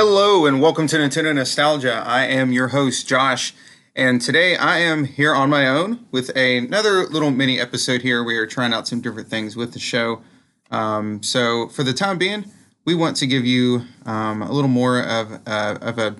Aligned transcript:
Hello, 0.00 0.46
and 0.46 0.62
welcome 0.62 0.86
to 0.86 0.96
Nintendo 0.96 1.34
Nostalgia. 1.34 2.04
I 2.06 2.24
am 2.26 2.52
your 2.52 2.68
host, 2.68 3.08
Josh, 3.08 3.52
and 3.96 4.20
today 4.20 4.54
I 4.54 4.78
am 4.78 5.02
here 5.02 5.34
on 5.34 5.50
my 5.50 5.66
own 5.66 6.06
with 6.12 6.28
another 6.36 7.04
little 7.06 7.32
mini 7.32 7.58
episode 7.58 8.02
here. 8.02 8.22
We 8.22 8.36
are 8.36 8.46
trying 8.46 8.72
out 8.72 8.86
some 8.86 9.00
different 9.00 9.26
things 9.26 9.56
with 9.56 9.72
the 9.72 9.80
show. 9.80 10.22
Um, 10.70 11.20
so, 11.24 11.68
for 11.70 11.82
the 11.82 11.92
time 11.92 12.16
being, 12.16 12.44
we 12.84 12.94
want 12.94 13.16
to 13.16 13.26
give 13.26 13.44
you 13.44 13.86
um, 14.06 14.40
a 14.40 14.52
little 14.52 14.70
more 14.70 15.02
of, 15.02 15.40
uh, 15.48 15.78
of 15.80 15.98
a 15.98 16.14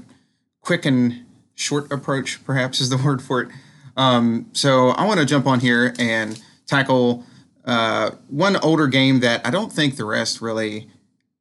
quick 0.60 0.84
and 0.84 1.24
short 1.54 1.92
approach, 1.92 2.44
perhaps 2.44 2.80
is 2.80 2.90
the 2.90 2.96
word 3.04 3.22
for 3.22 3.42
it. 3.42 3.48
Um, 3.96 4.46
so, 4.54 4.88
I 4.88 5.06
want 5.06 5.20
to 5.20 5.24
jump 5.24 5.46
on 5.46 5.60
here 5.60 5.94
and 6.00 6.42
tackle 6.66 7.24
uh, 7.64 8.10
one 8.26 8.56
older 8.56 8.88
game 8.88 9.20
that 9.20 9.46
I 9.46 9.50
don't 9.50 9.72
think 9.72 9.94
the 9.94 10.04
rest 10.04 10.40
really 10.40 10.88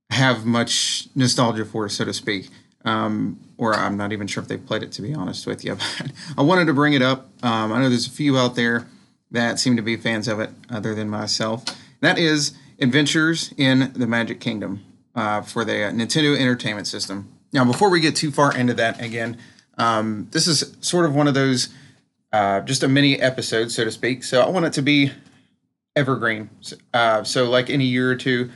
have 0.10 0.46
much 0.46 1.08
nostalgia 1.16 1.66
for, 1.66 1.90
so 1.90 2.06
to 2.06 2.14
speak. 2.14 2.50
Um, 2.86 3.40
or 3.58 3.74
I'm 3.74 3.98
not 3.98 4.14
even 4.14 4.28
sure 4.28 4.42
if 4.42 4.48
they've 4.48 4.66
played 4.66 4.84
it, 4.84 4.92
to 4.94 5.02
be 5.02 5.14
honest 5.14 5.46
with 5.46 5.66
you. 5.66 5.78
But 6.00 6.12
I 6.38 6.42
wanted 6.42 6.66
to 6.66 6.74
bring 6.74 6.94
it 6.94 7.02
up. 7.02 7.30
Um, 7.44 7.74
I 7.74 7.82
know 7.82 7.90
there's 7.90 8.08
a 8.08 8.12
few 8.12 8.38
out 8.38 8.56
there 8.56 8.88
that 9.32 9.60
seem 9.60 9.76
to 9.76 9.82
be 9.82 9.98
fans 9.98 10.28
of 10.28 10.40
it, 10.40 10.52
other 10.70 10.96
than 10.96 11.10
myself. 11.10 11.66
That 12.00 12.18
is 12.18 12.56
Adventures 12.80 13.54
in 13.58 13.92
the 13.94 14.08
Magic 14.08 14.40
Kingdom 14.40 14.84
uh, 15.16 15.42
for 15.42 15.66
the 15.66 15.74
Nintendo 15.74 16.38
Entertainment 16.38 16.88
System. 16.88 17.30
Now, 17.52 17.66
before 17.66 17.90
we 17.90 18.00
get 18.00 18.16
too 18.16 18.32
far 18.32 18.56
into 18.56 18.74
that, 18.76 19.02
again, 19.02 19.38
um, 19.78 20.28
this 20.32 20.48
is 20.48 20.76
sort 20.82 21.06
of 21.06 21.16
one 21.16 21.28
of 21.28 21.34
those, 21.34 21.70
uh, 22.32 22.62
just 22.62 22.84
a 22.84 22.88
mini 22.88 23.20
episode, 23.20 23.72
so 23.72 23.84
to 23.84 23.92
speak. 23.92 24.24
So 24.24 24.42
I 24.42 24.50
want 24.50 24.66
it 24.66 24.74
to 24.74 24.82
be 24.82 25.12
evergreen. 25.96 26.50
Uh, 26.94 27.24
so, 27.24 27.50
like 27.50 27.70
in 27.70 27.82
a 27.82 27.84
year 27.84 28.12
or 28.12 28.16
two, 28.16 28.50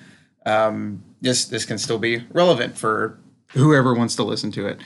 um, 0.46 1.04
this 1.22 1.46
this 1.46 1.66
can 1.66 1.78
still 1.78 2.00
be 2.00 2.24
relevant 2.32 2.78
for 2.78 3.18
whoever 3.50 3.94
wants 3.94 4.16
to 4.16 4.24
listen 4.24 4.52
to 4.52 4.68
it. 4.68 4.80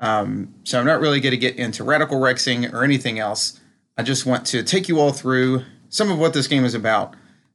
Um, 0.00 0.54
so 0.64 0.78
I'm 0.78 0.86
not 0.86 1.00
really 1.00 1.20
going 1.20 1.32
to 1.32 1.38
get 1.38 1.56
into 1.56 1.84
radical 1.84 2.18
rexing 2.20 2.72
or 2.72 2.84
anything 2.84 3.18
else. 3.18 3.60
I 3.96 4.02
just 4.02 4.26
want 4.26 4.44
to 4.46 4.62
take 4.62 4.88
you 4.88 5.00
all 5.00 5.12
through 5.12 5.62
some 5.88 6.10
of 6.10 6.18
what 6.18 6.34
this 6.34 6.46
game 6.46 6.64
is 6.64 6.74
about, 6.74 7.14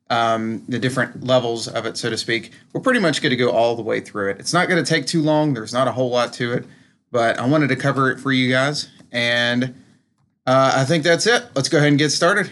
um, 0.09 0.63
the 0.67 0.79
different 0.79 1.23
levels 1.23 1.67
of 1.67 1.85
it, 1.85 1.97
so 1.97 2.09
to 2.09 2.17
speak. 2.17 2.51
We're 2.73 2.81
pretty 2.81 3.01
much 3.01 3.21
going 3.21 3.31
to 3.31 3.35
go 3.35 3.51
all 3.51 3.75
the 3.75 3.81
way 3.81 3.99
through 3.99 4.31
it. 4.31 4.39
It's 4.39 4.53
not 4.53 4.67
going 4.67 4.83
to 4.83 4.89
take 4.89 5.05
too 5.05 5.21
long. 5.21 5.53
There's 5.53 5.73
not 5.73 5.87
a 5.87 5.91
whole 5.91 6.09
lot 6.09 6.33
to 6.33 6.53
it, 6.53 6.65
but 7.11 7.37
I 7.37 7.45
wanted 7.45 7.67
to 7.67 7.75
cover 7.75 8.09
it 8.09 8.19
for 8.19 8.31
you 8.31 8.49
guys, 8.49 8.89
and 9.11 9.75
uh, 10.47 10.73
I 10.77 10.85
think 10.85 11.03
that's 11.03 11.27
it. 11.27 11.45
Let's 11.53 11.69
go 11.69 11.77
ahead 11.77 11.89
and 11.89 11.99
get 11.99 12.11
started. 12.11 12.49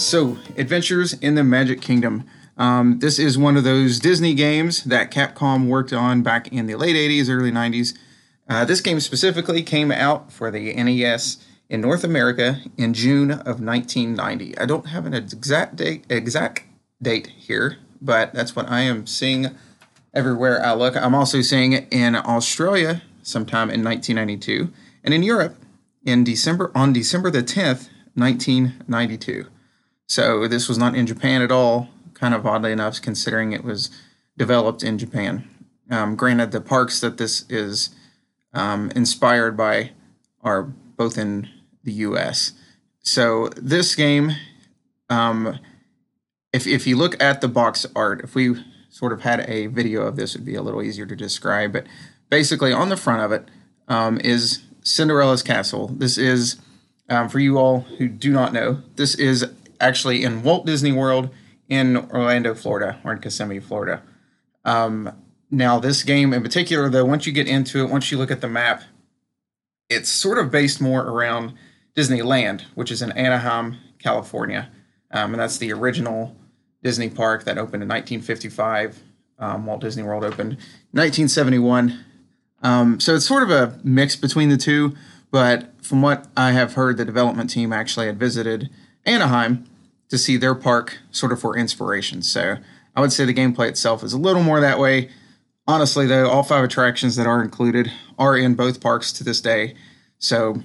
So, 0.00 0.38
Adventures 0.56 1.12
in 1.12 1.34
the 1.34 1.44
Magic 1.44 1.82
Kingdom. 1.82 2.24
Um, 2.56 3.00
this 3.00 3.18
is 3.18 3.36
one 3.36 3.58
of 3.58 3.64
those 3.64 3.98
Disney 3.98 4.32
games 4.32 4.82
that 4.84 5.10
Capcom 5.10 5.68
worked 5.68 5.92
on 5.92 6.22
back 6.22 6.48
in 6.48 6.66
the 6.66 6.74
late 6.76 6.96
80s, 6.96 7.28
early 7.28 7.52
90s. 7.52 7.96
Uh, 8.48 8.64
this 8.64 8.80
game 8.80 8.98
specifically 8.98 9.62
came 9.62 9.92
out 9.92 10.32
for 10.32 10.50
the 10.50 10.72
NES 10.72 11.44
in 11.68 11.82
North 11.82 12.02
America 12.02 12.62
in 12.78 12.94
June 12.94 13.30
of 13.30 13.60
1990. 13.60 14.56
I 14.56 14.64
don't 14.64 14.86
have 14.86 15.04
an 15.04 15.12
exact 15.12 15.76
date, 15.76 16.06
exact 16.08 16.62
date 17.02 17.26
here, 17.26 17.76
but 18.00 18.32
that's 18.32 18.56
what 18.56 18.70
I 18.70 18.80
am 18.80 19.06
seeing 19.06 19.54
everywhere 20.14 20.64
I 20.64 20.72
look. 20.72 20.96
I'm 20.96 21.14
also 21.14 21.42
seeing 21.42 21.74
it 21.74 21.86
in 21.90 22.16
Australia 22.16 23.02
sometime 23.22 23.68
in 23.68 23.84
1992, 23.84 24.72
and 25.04 25.12
in 25.12 25.22
Europe 25.22 25.56
in 26.06 26.24
December 26.24 26.72
on 26.74 26.94
December 26.94 27.30
the 27.30 27.42
10th, 27.42 27.90
1992. 28.14 29.46
So 30.10 30.48
this 30.48 30.68
was 30.68 30.76
not 30.76 30.96
in 30.96 31.06
Japan 31.06 31.40
at 31.40 31.52
all. 31.52 31.88
Kind 32.14 32.34
of 32.34 32.44
oddly 32.44 32.72
enough, 32.72 33.00
considering 33.00 33.52
it 33.52 33.62
was 33.62 33.90
developed 34.36 34.82
in 34.82 34.98
Japan. 34.98 35.48
Um, 35.88 36.16
granted, 36.16 36.50
the 36.50 36.60
parks 36.60 37.00
that 37.00 37.16
this 37.16 37.44
is 37.48 37.90
um, 38.52 38.90
inspired 38.96 39.56
by 39.56 39.92
are 40.42 40.64
both 40.64 41.16
in 41.16 41.48
the 41.84 41.92
U.S. 41.92 42.54
So 42.98 43.50
this 43.54 43.94
game, 43.94 44.32
um, 45.08 45.60
if 46.52 46.66
if 46.66 46.88
you 46.88 46.96
look 46.96 47.22
at 47.22 47.40
the 47.40 47.46
box 47.46 47.86
art, 47.94 48.22
if 48.24 48.34
we 48.34 48.56
sort 48.88 49.12
of 49.12 49.20
had 49.20 49.48
a 49.48 49.68
video 49.68 50.02
of 50.02 50.16
this, 50.16 50.34
it'd 50.34 50.44
be 50.44 50.56
a 50.56 50.62
little 50.62 50.82
easier 50.82 51.06
to 51.06 51.14
describe. 51.14 51.72
But 51.72 51.86
basically, 52.28 52.72
on 52.72 52.88
the 52.88 52.96
front 52.96 53.22
of 53.22 53.30
it 53.30 53.48
um, 53.86 54.20
is 54.24 54.64
Cinderella's 54.82 55.44
castle. 55.44 55.86
This 55.86 56.18
is 56.18 56.56
um, 57.08 57.28
for 57.28 57.38
you 57.38 57.58
all 57.58 57.82
who 57.98 58.08
do 58.08 58.32
not 58.32 58.52
know, 58.52 58.82
this 58.96 59.14
is 59.14 59.46
actually 59.80 60.22
in 60.22 60.42
Walt 60.42 60.66
Disney 60.66 60.92
World 60.92 61.30
in 61.68 61.96
Orlando, 61.96 62.54
Florida, 62.54 63.00
or 63.04 63.12
in 63.12 63.20
Kissimmee, 63.20 63.60
Florida. 63.60 64.02
Um, 64.64 65.12
now, 65.50 65.80
this 65.80 66.02
game 66.02 66.32
in 66.32 66.42
particular, 66.42 66.88
though, 66.88 67.04
once 67.04 67.26
you 67.26 67.32
get 67.32 67.48
into 67.48 67.82
it, 67.82 67.90
once 67.90 68.10
you 68.12 68.18
look 68.18 68.30
at 68.30 68.40
the 68.40 68.48
map, 68.48 68.82
it's 69.88 70.08
sort 70.08 70.38
of 70.38 70.50
based 70.50 70.80
more 70.80 71.02
around 71.02 71.54
Disneyland, 71.96 72.62
which 72.74 72.90
is 72.90 73.02
in 73.02 73.12
Anaheim, 73.12 73.76
California. 73.98 74.70
Um, 75.10 75.34
and 75.34 75.40
that's 75.40 75.58
the 75.58 75.72
original 75.72 76.36
Disney 76.82 77.10
park 77.10 77.44
that 77.44 77.58
opened 77.58 77.82
in 77.82 77.88
1955. 77.88 79.02
Um, 79.38 79.66
Walt 79.66 79.80
Disney 79.80 80.02
World 80.02 80.24
opened 80.24 80.50
1971. 80.92 82.04
Um, 82.62 83.00
so 83.00 83.14
it's 83.14 83.26
sort 83.26 83.42
of 83.42 83.50
a 83.50 83.78
mix 83.82 84.16
between 84.16 84.50
the 84.50 84.56
two. 84.56 84.94
But 85.30 85.84
from 85.84 86.02
what 86.02 86.26
I 86.36 86.52
have 86.52 86.74
heard, 86.74 86.96
the 86.96 87.04
development 87.04 87.50
team 87.50 87.72
actually 87.72 88.06
had 88.06 88.18
visited 88.18 88.70
Anaheim 89.04 89.64
to 90.10 90.18
see 90.18 90.36
their 90.36 90.54
park 90.54 90.98
sort 91.10 91.32
of 91.32 91.40
for 91.40 91.56
inspiration. 91.56 92.20
So 92.22 92.56
I 92.94 93.00
would 93.00 93.12
say 93.12 93.24
the 93.24 93.34
gameplay 93.34 93.68
itself 93.68 94.02
is 94.02 94.12
a 94.12 94.18
little 94.18 94.42
more 94.42 94.60
that 94.60 94.78
way. 94.78 95.08
Honestly, 95.66 96.06
though, 96.06 96.28
all 96.28 96.42
five 96.42 96.64
attractions 96.64 97.16
that 97.16 97.26
are 97.26 97.42
included 97.42 97.90
are 98.18 98.36
in 98.36 98.54
both 98.54 98.80
parks 98.80 99.12
to 99.12 99.24
this 99.24 99.40
day. 99.40 99.74
So 100.18 100.62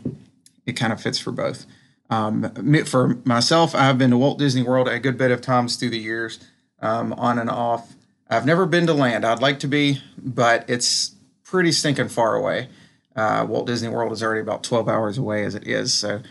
it 0.66 0.74
kind 0.74 0.92
of 0.92 1.00
fits 1.00 1.20
for 1.20 1.32
both. 1.32 1.66
Um, 2.10 2.52
for 2.86 3.20
myself, 3.24 3.74
I've 3.76 3.98
been 3.98 4.12
to 4.12 4.18
Walt 4.18 4.38
Disney 4.38 4.64
World 4.64 4.88
a 4.88 5.00
good 5.00 5.18
bit 5.18 5.32
of 5.32 5.42
times 5.42 5.76
through 5.76 5.92
the 5.92 6.00
years, 6.00 6.40
um, 6.82 7.14
on 7.14 7.40
and 7.40 7.50
off. 7.50 7.96
I've 8.30 8.46
never 8.46 8.66
been 8.66 8.88
to 8.88 8.94
land. 8.94 9.26
I'd 9.26 9.42
like 9.42 9.60
to 9.60 9.68
be, 9.68 10.02
but 10.18 10.68
it's 10.68 11.16
pretty 11.44 11.72
stinking 11.72 12.10
far 12.10 12.36
away. 12.36 12.70
Uh, 13.16 13.46
Walt 13.48 13.68
Disney 13.68 13.90
World 13.90 14.12
is 14.12 14.22
already 14.22 14.42
about 14.42 14.64
12 14.64 14.90
hours 14.90 15.18
away 15.18 15.44
as 15.46 15.56
it 15.56 15.68
is. 15.68 15.94
So 15.94 16.22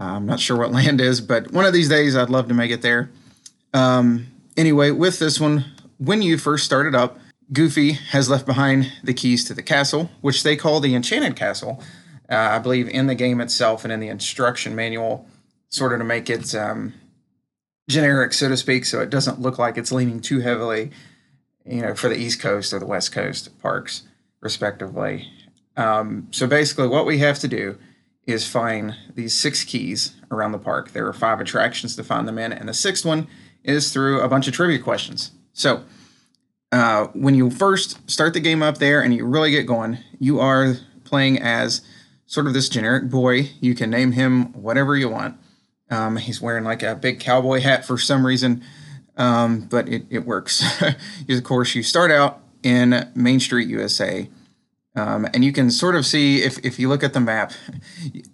I'm 0.00 0.26
not 0.26 0.40
sure 0.40 0.56
what 0.56 0.72
land 0.72 1.00
is, 1.00 1.20
but 1.20 1.52
one 1.52 1.64
of 1.64 1.72
these 1.72 1.88
days 1.88 2.16
I'd 2.16 2.30
love 2.30 2.48
to 2.48 2.54
make 2.54 2.70
it 2.70 2.82
there. 2.82 3.10
Um, 3.72 4.26
anyway, 4.56 4.90
with 4.90 5.18
this 5.18 5.38
one, 5.38 5.64
when 5.98 6.22
you 6.22 6.38
first 6.38 6.64
started 6.64 6.94
up, 6.94 7.18
Goofy 7.52 7.92
has 7.92 8.30
left 8.30 8.46
behind 8.46 8.92
the 9.02 9.12
keys 9.12 9.44
to 9.44 9.54
the 9.54 9.62
castle, 9.62 10.10
which 10.20 10.42
they 10.42 10.56
call 10.56 10.80
the 10.80 10.94
Enchanted 10.94 11.36
Castle. 11.36 11.82
Uh, 12.30 12.36
I 12.36 12.58
believe 12.60 12.88
in 12.88 13.06
the 13.06 13.14
game 13.14 13.40
itself 13.40 13.84
and 13.84 13.92
in 13.92 14.00
the 14.00 14.08
instruction 14.08 14.74
manual, 14.74 15.26
sort 15.68 15.92
of 15.92 15.98
to 15.98 16.04
make 16.04 16.30
it 16.30 16.54
um, 16.54 16.94
generic, 17.88 18.32
so 18.32 18.48
to 18.48 18.56
speak, 18.56 18.84
so 18.84 19.00
it 19.00 19.10
doesn't 19.10 19.40
look 19.40 19.58
like 19.58 19.76
it's 19.76 19.90
leaning 19.90 20.20
too 20.20 20.40
heavily, 20.40 20.92
you 21.66 21.82
know, 21.82 21.94
for 21.94 22.08
the 22.08 22.16
East 22.16 22.40
Coast 22.40 22.72
or 22.72 22.78
the 22.78 22.86
West 22.86 23.10
Coast 23.10 23.58
parks, 23.60 24.04
respectively. 24.40 25.28
Um, 25.76 26.28
so 26.30 26.46
basically, 26.46 26.86
what 26.86 27.04
we 27.04 27.18
have 27.18 27.40
to 27.40 27.48
do 27.48 27.78
is 28.30 28.46
find 28.46 28.96
these 29.14 29.34
six 29.34 29.64
keys 29.64 30.14
around 30.30 30.52
the 30.52 30.58
park. 30.58 30.92
There 30.92 31.06
are 31.06 31.12
five 31.12 31.40
attractions 31.40 31.96
to 31.96 32.04
find 32.04 32.26
them 32.26 32.38
in, 32.38 32.52
and 32.52 32.68
the 32.68 32.74
sixth 32.74 33.04
one 33.04 33.28
is 33.64 33.92
through 33.92 34.20
a 34.20 34.28
bunch 34.28 34.48
of 34.48 34.54
trivia 34.54 34.78
questions. 34.78 35.32
So 35.52 35.84
uh, 36.72 37.06
when 37.08 37.34
you 37.34 37.50
first 37.50 38.10
start 38.10 38.32
the 38.32 38.40
game 38.40 38.62
up 38.62 38.78
there 38.78 39.02
and 39.02 39.14
you 39.14 39.24
really 39.24 39.50
get 39.50 39.66
going, 39.66 39.98
you 40.18 40.40
are 40.40 40.76
playing 41.04 41.40
as 41.40 41.82
sort 42.26 42.46
of 42.46 42.54
this 42.54 42.68
generic 42.68 43.10
boy. 43.10 43.50
You 43.60 43.74
can 43.74 43.90
name 43.90 44.12
him 44.12 44.52
whatever 44.52 44.96
you 44.96 45.08
want. 45.08 45.36
Um, 45.90 46.16
he's 46.16 46.40
wearing 46.40 46.64
like 46.64 46.82
a 46.82 46.94
big 46.94 47.18
cowboy 47.18 47.60
hat 47.60 47.84
for 47.84 47.98
some 47.98 48.24
reason, 48.24 48.62
um, 49.16 49.62
but 49.62 49.88
it, 49.88 50.06
it 50.08 50.24
works. 50.24 50.80
of 51.28 51.42
course, 51.42 51.74
you 51.74 51.82
start 51.82 52.12
out 52.12 52.40
in 52.62 53.10
Main 53.16 53.40
Street, 53.40 53.68
USA. 53.68 54.30
Um, 54.96 55.28
and 55.32 55.44
you 55.44 55.52
can 55.52 55.70
sort 55.70 55.94
of 55.94 56.04
see 56.04 56.42
if, 56.42 56.58
if 56.64 56.78
you 56.78 56.88
look 56.88 57.04
at 57.04 57.12
the 57.12 57.20
map, 57.20 57.52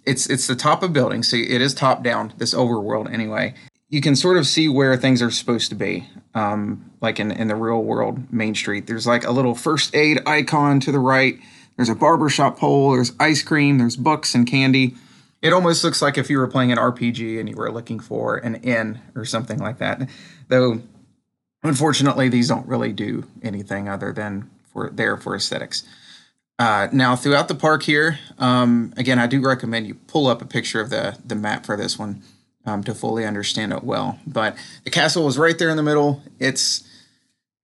it's 0.05 0.27
it's 0.27 0.47
the 0.47 0.55
top 0.55 0.81
of 0.81 0.91
building, 0.91 1.21
so 1.23 1.37
it 1.37 1.61
is 1.61 1.73
top 1.73 2.03
down. 2.03 2.33
This 2.37 2.53
overworld 2.53 3.11
anyway. 3.11 3.53
You 3.89 4.01
can 4.01 4.15
sort 4.15 4.37
of 4.37 4.45
see 4.45 4.67
where 4.67 4.97
things 4.97 5.21
are 5.21 5.31
supposed 5.31 5.69
to 5.69 5.75
be, 5.75 6.09
um, 6.33 6.91
like 6.99 7.19
in 7.19 7.31
in 7.31 7.47
the 7.47 7.55
real 7.55 7.83
world 7.83 8.33
Main 8.33 8.55
Street. 8.55 8.87
There's 8.87 9.05
like 9.05 9.23
a 9.23 9.31
little 9.31 9.55
first 9.55 9.95
aid 9.95 10.19
icon 10.25 10.79
to 10.81 10.91
the 10.91 10.99
right. 10.99 11.37
There's 11.75 11.89
a 11.89 11.95
barbershop 11.95 12.57
pole, 12.57 12.91
there's 12.91 13.13
ice 13.19 13.43
cream, 13.43 13.77
there's 13.77 13.95
books 13.95 14.33
and 14.33 14.47
candy. 14.47 14.95
It 15.43 15.53
almost 15.53 15.83
looks 15.83 16.01
like 16.01 16.17
if 16.17 16.31
you 16.31 16.39
were 16.39 16.47
playing 16.47 16.71
an 16.71 16.79
RPG 16.79 17.39
and 17.39 17.47
you 17.47 17.55
were 17.55 17.71
looking 17.71 17.99
for 17.99 18.37
an 18.37 18.55
inn 18.55 18.99
or 19.15 19.25
something 19.25 19.59
like 19.59 19.77
that. 19.77 20.09
Though, 20.47 20.81
unfortunately, 21.61 22.29
these 22.29 22.47
don't 22.47 22.67
really 22.67 22.91
do 22.93 23.25
anything 23.43 23.87
other 23.87 24.11
than 24.11 24.49
for 24.73 24.89
there 24.89 25.17
for 25.17 25.35
aesthetics. 25.35 25.83
Uh, 26.59 26.87
now, 26.91 27.15
throughout 27.15 27.47
the 27.47 27.55
park 27.55 27.83
here, 27.83 28.17
um, 28.39 28.93
again, 28.97 29.19
I 29.19 29.27
do 29.27 29.45
recommend 29.45 29.87
you 29.87 29.93
pull 29.93 30.27
up 30.27 30.41
a 30.41 30.45
picture 30.45 30.81
of 30.81 30.89
the 30.89 31.17
the 31.23 31.35
map 31.35 31.65
for 31.65 31.77
this 31.77 31.99
one 31.99 32.23
um, 32.65 32.83
to 32.83 32.95
fully 32.95 33.25
understand 33.25 33.73
it 33.73 33.83
well. 33.83 34.19
But 34.25 34.57
the 34.83 34.89
castle 34.89 35.27
is 35.27 35.37
right 35.37 35.57
there 35.57 35.69
in 35.69 35.77
the 35.77 35.83
middle. 35.83 36.23
It's 36.39 36.83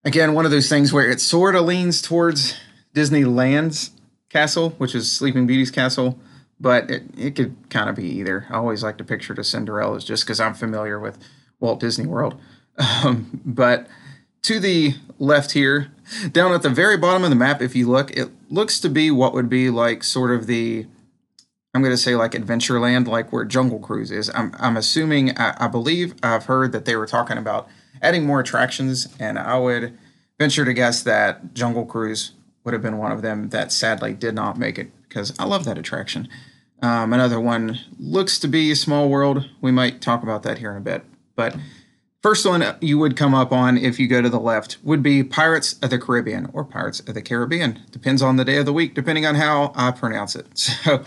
again 0.03 0.33
one 0.33 0.45
of 0.45 0.51
those 0.51 0.69
things 0.69 0.93
where 0.93 1.09
it 1.09 1.21
sort 1.21 1.55
of 1.55 1.65
leans 1.65 2.01
towards 2.01 2.55
Disneyland's 2.93 3.91
castle, 4.29 4.71
which 4.71 4.93
is 4.93 5.11
Sleeping 5.11 5.47
Beauty's 5.47 5.71
castle, 5.71 6.19
but 6.59 6.91
it, 6.91 7.03
it 7.17 7.35
could 7.35 7.55
kind 7.69 7.89
of 7.89 7.95
be 7.95 8.07
either. 8.07 8.45
I 8.49 8.55
always 8.55 8.83
like 8.83 8.97
to 8.97 9.03
picture 9.03 9.33
the 9.33 9.43
Cinderella's 9.43 10.03
just 10.03 10.23
because 10.23 10.39
I'm 10.39 10.53
familiar 10.53 10.99
with 10.99 11.17
Walt 11.59 11.79
Disney 11.79 12.05
World. 12.05 12.39
Um, 12.75 13.39
but 13.45 13.85
to 14.41 14.59
the 14.59 14.95
left 15.19 15.51
here, 15.51 15.91
down 16.31 16.53
at 16.53 16.63
the 16.63 16.71
very 16.71 16.97
bottom 16.97 17.23
of 17.23 17.29
the 17.29 17.35
map, 17.35 17.61
if 17.61 17.75
you 17.75 17.87
look, 17.87 18.09
it 18.11 18.31
looks 18.53 18.79
to 18.79 18.89
be 18.89 19.09
what 19.09 19.33
would 19.33 19.49
be 19.49 19.69
like 19.69 20.03
sort 20.03 20.31
of 20.31 20.47
the 20.47 20.85
I'm 21.73 21.81
going 21.81 21.93
to 21.93 21.97
say 21.97 22.15
like 22.15 22.33
Adventureland, 22.33 23.07
like 23.07 23.33
where 23.33 23.45
Jungle 23.45 23.79
Cruise 23.79 24.11
is. 24.11 24.29
I'm, 24.35 24.53
I'm 24.59 24.77
assuming, 24.77 25.35
I, 25.39 25.55
I, 25.57 25.67
believe 25.67 26.13
I've 26.21 26.45
heard 26.45 26.71
that 26.71 26.85
they 26.85 26.95
were 26.95 27.07
talking 27.07 27.35
about 27.35 27.67
adding 27.99 28.27
more 28.27 28.39
attractions, 28.39 29.07
and 29.19 29.39
I 29.39 29.57
would 29.57 29.97
venture 30.37 30.65
to 30.65 30.73
guess 30.73 31.01
that 31.01 31.55
Jungle 31.55 31.87
Cruise 31.87 32.33
would 32.63 32.73
have 32.73 32.83
been 32.83 32.99
one 32.99 33.11
of 33.11 33.23
them 33.23 33.49
that 33.49 33.71
sadly 33.71 34.13
did 34.13 34.35
not 34.35 34.59
make 34.59 34.77
it 34.77 34.91
because 35.09 35.33
I 35.39 35.45
love 35.45 35.65
that 35.65 35.79
attraction. 35.79 36.29
Um, 36.83 37.11
another 37.11 37.39
one 37.39 37.79
looks 37.97 38.37
to 38.39 38.47
be 38.47 38.75
Small 38.75 39.09
World. 39.09 39.49
We 39.59 39.71
might 39.71 39.99
talk 39.99 40.21
about 40.21 40.43
that 40.43 40.59
here 40.59 40.69
in 40.69 40.77
a 40.77 40.81
bit. 40.81 41.03
But 41.35 41.55
first 42.23 42.45
one 42.45 42.65
you 42.81 42.97
would 42.97 43.15
come 43.15 43.35
up 43.35 43.51
on 43.51 43.77
if 43.77 43.99
you 43.99 44.07
go 44.07 44.21
to 44.21 44.29
the 44.29 44.39
left 44.39 44.77
would 44.81 45.03
be 45.03 45.23
Pirates 45.23 45.73
of 45.81 45.91
the 45.91 45.99
Caribbean 45.99 46.49
or 46.53 46.63
Pirates 46.63 47.01
of 47.01 47.13
the 47.13 47.21
Caribbean. 47.21 47.81
Depends 47.91 48.21
on 48.21 48.37
the 48.37 48.45
day 48.45 48.57
of 48.57 48.65
the 48.65 48.73
week, 48.73 48.95
depending 48.95 49.25
on 49.25 49.35
how 49.35 49.73
I 49.75 49.91
pronounce 49.91 50.35
it. 50.35 50.47
So 50.83 51.03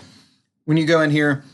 when 0.66 0.76
you 0.76 0.86
go 0.86 1.00
in 1.00 1.12
here, 1.12 1.44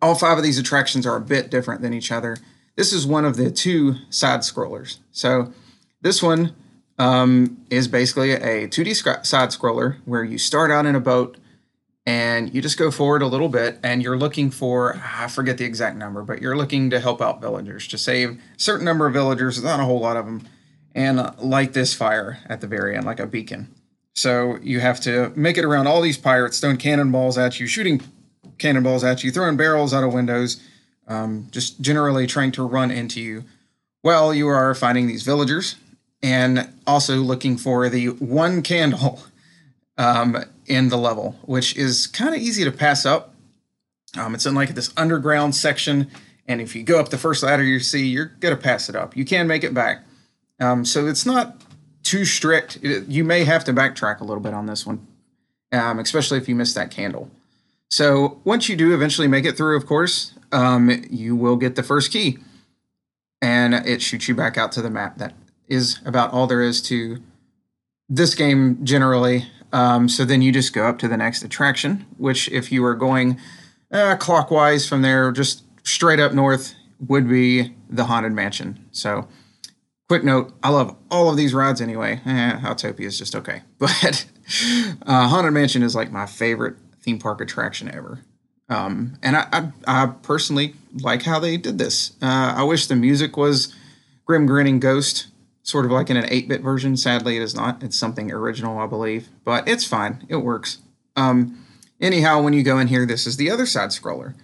all 0.00 0.14
five 0.14 0.38
of 0.38 0.44
these 0.44 0.58
attractions 0.58 1.06
are 1.06 1.16
a 1.16 1.20
bit 1.20 1.50
different 1.50 1.82
than 1.82 1.92
each 1.92 2.10
other. 2.10 2.38
This 2.74 2.92
is 2.92 3.06
one 3.06 3.26
of 3.26 3.36
the 3.36 3.50
two 3.50 3.96
side 4.08 4.40
scrollers. 4.40 4.98
So 5.12 5.52
this 6.00 6.22
one 6.22 6.54
um, 6.98 7.58
is 7.68 7.86
basically 7.86 8.32
a 8.32 8.66
2D 8.66 8.96
sc- 8.96 9.26
side 9.26 9.50
scroller 9.50 9.98
where 10.06 10.24
you 10.24 10.38
start 10.38 10.70
out 10.70 10.86
in 10.86 10.94
a 10.94 11.00
boat 11.00 11.36
and 12.10 12.52
you 12.52 12.60
just 12.60 12.76
go 12.76 12.90
forward 12.90 13.22
a 13.22 13.26
little 13.28 13.48
bit 13.48 13.78
and 13.84 14.02
you're 14.02 14.18
looking 14.18 14.50
for 14.50 15.00
I 15.16 15.28
forget 15.28 15.58
the 15.58 15.64
exact 15.64 15.96
number, 15.96 16.22
but 16.22 16.42
you're 16.42 16.56
looking 16.56 16.90
to 16.90 16.98
help 16.98 17.22
out 17.22 17.40
villagers 17.40 17.86
to 17.86 17.98
save 17.98 18.30
a 18.30 18.38
certain 18.56 18.84
number 18.84 19.06
of 19.06 19.12
villagers, 19.12 19.62
not 19.62 19.78
a 19.78 19.84
whole 19.84 20.00
lot 20.00 20.16
of 20.16 20.24
them, 20.24 20.42
and 20.92 21.38
light 21.38 21.72
this 21.72 21.94
fire 21.94 22.38
at 22.46 22.60
the 22.60 22.66
very 22.66 22.96
end 22.96 23.06
like 23.06 23.20
a 23.20 23.28
beacon. 23.28 23.72
So 24.16 24.58
you 24.60 24.80
have 24.80 24.98
to 25.02 25.32
make 25.36 25.56
it 25.56 25.64
around 25.64 25.86
all 25.86 26.00
these 26.00 26.18
pirates, 26.18 26.58
throwing 26.58 26.78
cannonballs 26.78 27.38
at 27.38 27.60
you, 27.60 27.68
shooting 27.68 28.02
cannonballs 28.58 29.04
at 29.04 29.22
you, 29.22 29.30
throwing 29.30 29.56
barrels 29.56 29.94
out 29.94 30.02
of 30.02 30.12
windows, 30.12 30.60
um, 31.06 31.46
just 31.52 31.80
generally 31.80 32.26
trying 32.26 32.50
to 32.52 32.66
run 32.66 32.90
into 32.90 33.20
you 33.20 33.44
while 34.02 34.34
you 34.34 34.48
are 34.48 34.74
finding 34.74 35.06
these 35.06 35.22
villagers 35.22 35.76
and 36.24 36.68
also 36.88 37.18
looking 37.18 37.56
for 37.56 37.88
the 37.88 38.08
one 38.08 38.62
candle 38.62 39.22
um, 39.96 40.36
in 40.70 40.88
the 40.88 40.96
level, 40.96 41.36
which 41.42 41.76
is 41.76 42.06
kind 42.06 42.34
of 42.34 42.40
easy 42.40 42.64
to 42.64 42.70
pass 42.70 43.04
up. 43.04 43.34
Um, 44.16 44.34
it's 44.34 44.46
in 44.46 44.54
like 44.54 44.74
this 44.74 44.92
underground 44.96 45.54
section, 45.54 46.08
and 46.46 46.60
if 46.60 46.74
you 46.74 46.82
go 46.82 46.98
up 46.98 47.10
the 47.10 47.18
first 47.18 47.42
ladder 47.42 47.64
you 47.64 47.80
see, 47.80 48.06
you're 48.06 48.32
gonna 48.40 48.56
pass 48.56 48.88
it 48.88 48.96
up. 48.96 49.16
You 49.16 49.24
can 49.24 49.46
make 49.46 49.64
it 49.64 49.74
back, 49.74 50.04
um, 50.60 50.84
so 50.84 51.06
it's 51.06 51.26
not 51.26 51.60
too 52.02 52.24
strict. 52.24 52.78
It, 52.82 53.08
you 53.08 53.24
may 53.24 53.44
have 53.44 53.64
to 53.64 53.72
backtrack 53.72 54.20
a 54.20 54.24
little 54.24 54.42
bit 54.42 54.54
on 54.54 54.66
this 54.66 54.86
one, 54.86 55.06
um, 55.72 55.98
especially 55.98 56.38
if 56.38 56.48
you 56.48 56.54
miss 56.54 56.72
that 56.74 56.90
candle. 56.90 57.30
So 57.90 58.40
once 58.44 58.68
you 58.68 58.76
do 58.76 58.94
eventually 58.94 59.26
make 59.28 59.44
it 59.44 59.56
through, 59.56 59.76
of 59.76 59.86
course, 59.86 60.32
um, 60.52 61.04
you 61.10 61.34
will 61.34 61.56
get 61.56 61.74
the 61.74 61.82
first 61.82 62.12
key, 62.12 62.38
and 63.42 63.74
it 63.74 64.02
shoots 64.02 64.28
you 64.28 64.34
back 64.34 64.56
out 64.56 64.72
to 64.72 64.82
the 64.82 64.90
map. 64.90 65.18
That 65.18 65.34
is 65.68 66.00
about 66.04 66.32
all 66.32 66.46
there 66.46 66.62
is 66.62 66.80
to 66.82 67.18
this 68.08 68.34
game 68.34 68.84
generally. 68.84 69.46
Um, 69.72 70.08
so 70.08 70.24
then 70.24 70.42
you 70.42 70.52
just 70.52 70.72
go 70.72 70.86
up 70.86 70.98
to 70.98 71.08
the 71.08 71.16
next 71.16 71.42
attraction, 71.42 72.06
which 72.16 72.48
if 72.50 72.72
you 72.72 72.84
are 72.84 72.94
going 72.94 73.38
uh, 73.92 74.16
clockwise 74.16 74.88
from 74.88 75.02
there, 75.02 75.32
just 75.32 75.64
straight 75.84 76.20
up 76.20 76.32
north, 76.32 76.74
would 77.08 77.28
be 77.28 77.74
the 77.88 78.04
Haunted 78.04 78.32
Mansion. 78.32 78.84
So 78.92 79.28
quick 80.08 80.24
note, 80.24 80.52
I 80.62 80.70
love 80.70 80.96
all 81.10 81.30
of 81.30 81.36
these 81.36 81.54
rides 81.54 81.80
anyway. 81.80 82.20
Eh, 82.26 82.58
Autopia 82.60 83.06
is 83.06 83.18
just 83.18 83.34
okay, 83.34 83.62
but 83.78 84.26
uh, 85.06 85.28
Haunted 85.28 85.52
Mansion 85.52 85.82
is 85.82 85.94
like 85.94 86.12
my 86.12 86.26
favorite 86.26 86.76
theme 87.00 87.18
park 87.18 87.40
attraction 87.40 87.92
ever. 87.94 88.20
Um, 88.68 89.18
and 89.22 89.36
I, 89.36 89.48
I, 89.52 89.72
I, 89.86 90.06
personally 90.06 90.74
like 91.00 91.22
how 91.22 91.40
they 91.40 91.56
did 91.56 91.78
this. 91.78 92.12
Uh, 92.22 92.54
I 92.56 92.62
wish 92.62 92.86
the 92.86 92.94
music 92.94 93.36
was 93.36 93.74
Grim 94.24 94.46
Grinning 94.46 94.78
Ghost, 94.78 95.26
sort 95.62 95.84
of 95.84 95.90
like 95.90 96.10
in 96.10 96.16
an 96.16 96.26
8 96.28 96.48
bit 96.48 96.60
version. 96.60 96.96
Sadly, 96.96 97.36
it 97.36 97.42
is 97.42 97.54
not. 97.54 97.82
It's 97.82 97.96
something 97.96 98.32
original, 98.32 98.78
I 98.78 98.86
believe, 98.86 99.28
but 99.44 99.68
it's 99.68 99.84
fine. 99.84 100.26
It 100.28 100.36
works. 100.36 100.78
Um, 101.16 101.64
anyhow, 102.00 102.42
when 102.42 102.52
you 102.52 102.62
go 102.62 102.78
in 102.78 102.88
here, 102.88 103.06
this 103.06 103.26
is 103.26 103.36
the 103.36 103.50
other 103.50 103.66
side 103.66 103.90
scroller. 103.90 104.34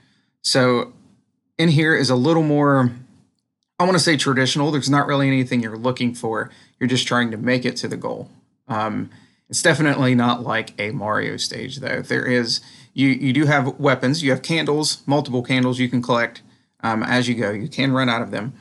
So 0.43 0.93
in 1.59 1.71
here 1.71 1.95
is 1.95 2.11
a 2.11 2.17
little 2.17 2.43
more, 2.43 2.93
I 3.79 3.85
want 3.85 3.97
to 3.97 4.03
say 4.03 4.17
traditional. 4.17 4.71
There's 4.71 4.91
not 4.91 5.07
really 5.07 5.27
anything 5.27 5.63
you're 5.63 5.77
looking 5.77 6.15
for. 6.15 6.51
You're 6.79 6.89
just 6.89 7.07
trying 7.07 7.31
to 7.31 7.37
make 7.37 7.65
it 7.65 7.77
to 7.79 7.89
the 7.89 7.97
goal. 7.97 8.31
Um, 8.69 9.11
it's 9.49 9.63
definitely 9.63 10.15
not 10.15 10.43
like 10.43 10.79
a 10.79 10.91
Mario 10.91 11.37
stage, 11.37 11.77
though. 11.79 12.03
There 12.03 12.27
is 12.27 12.61
you 12.95 13.09
you 13.09 13.33
do 13.33 13.47
have 13.47 13.79
weapons. 13.79 14.23
You 14.23 14.31
have 14.31 14.43
candles, 14.43 15.03
multiple 15.07 15.43
candles 15.43 15.79
you 15.79 15.89
can 15.89 16.03
collect 16.03 16.43
um, 16.81 17.05
as 17.05 17.29
you 17.29 17.35
go. 17.37 17.53
You 17.53 17.69
can 17.69 17.93
run 17.93 18.09
out 18.09 18.23
of 18.23 18.33
them 18.33 18.55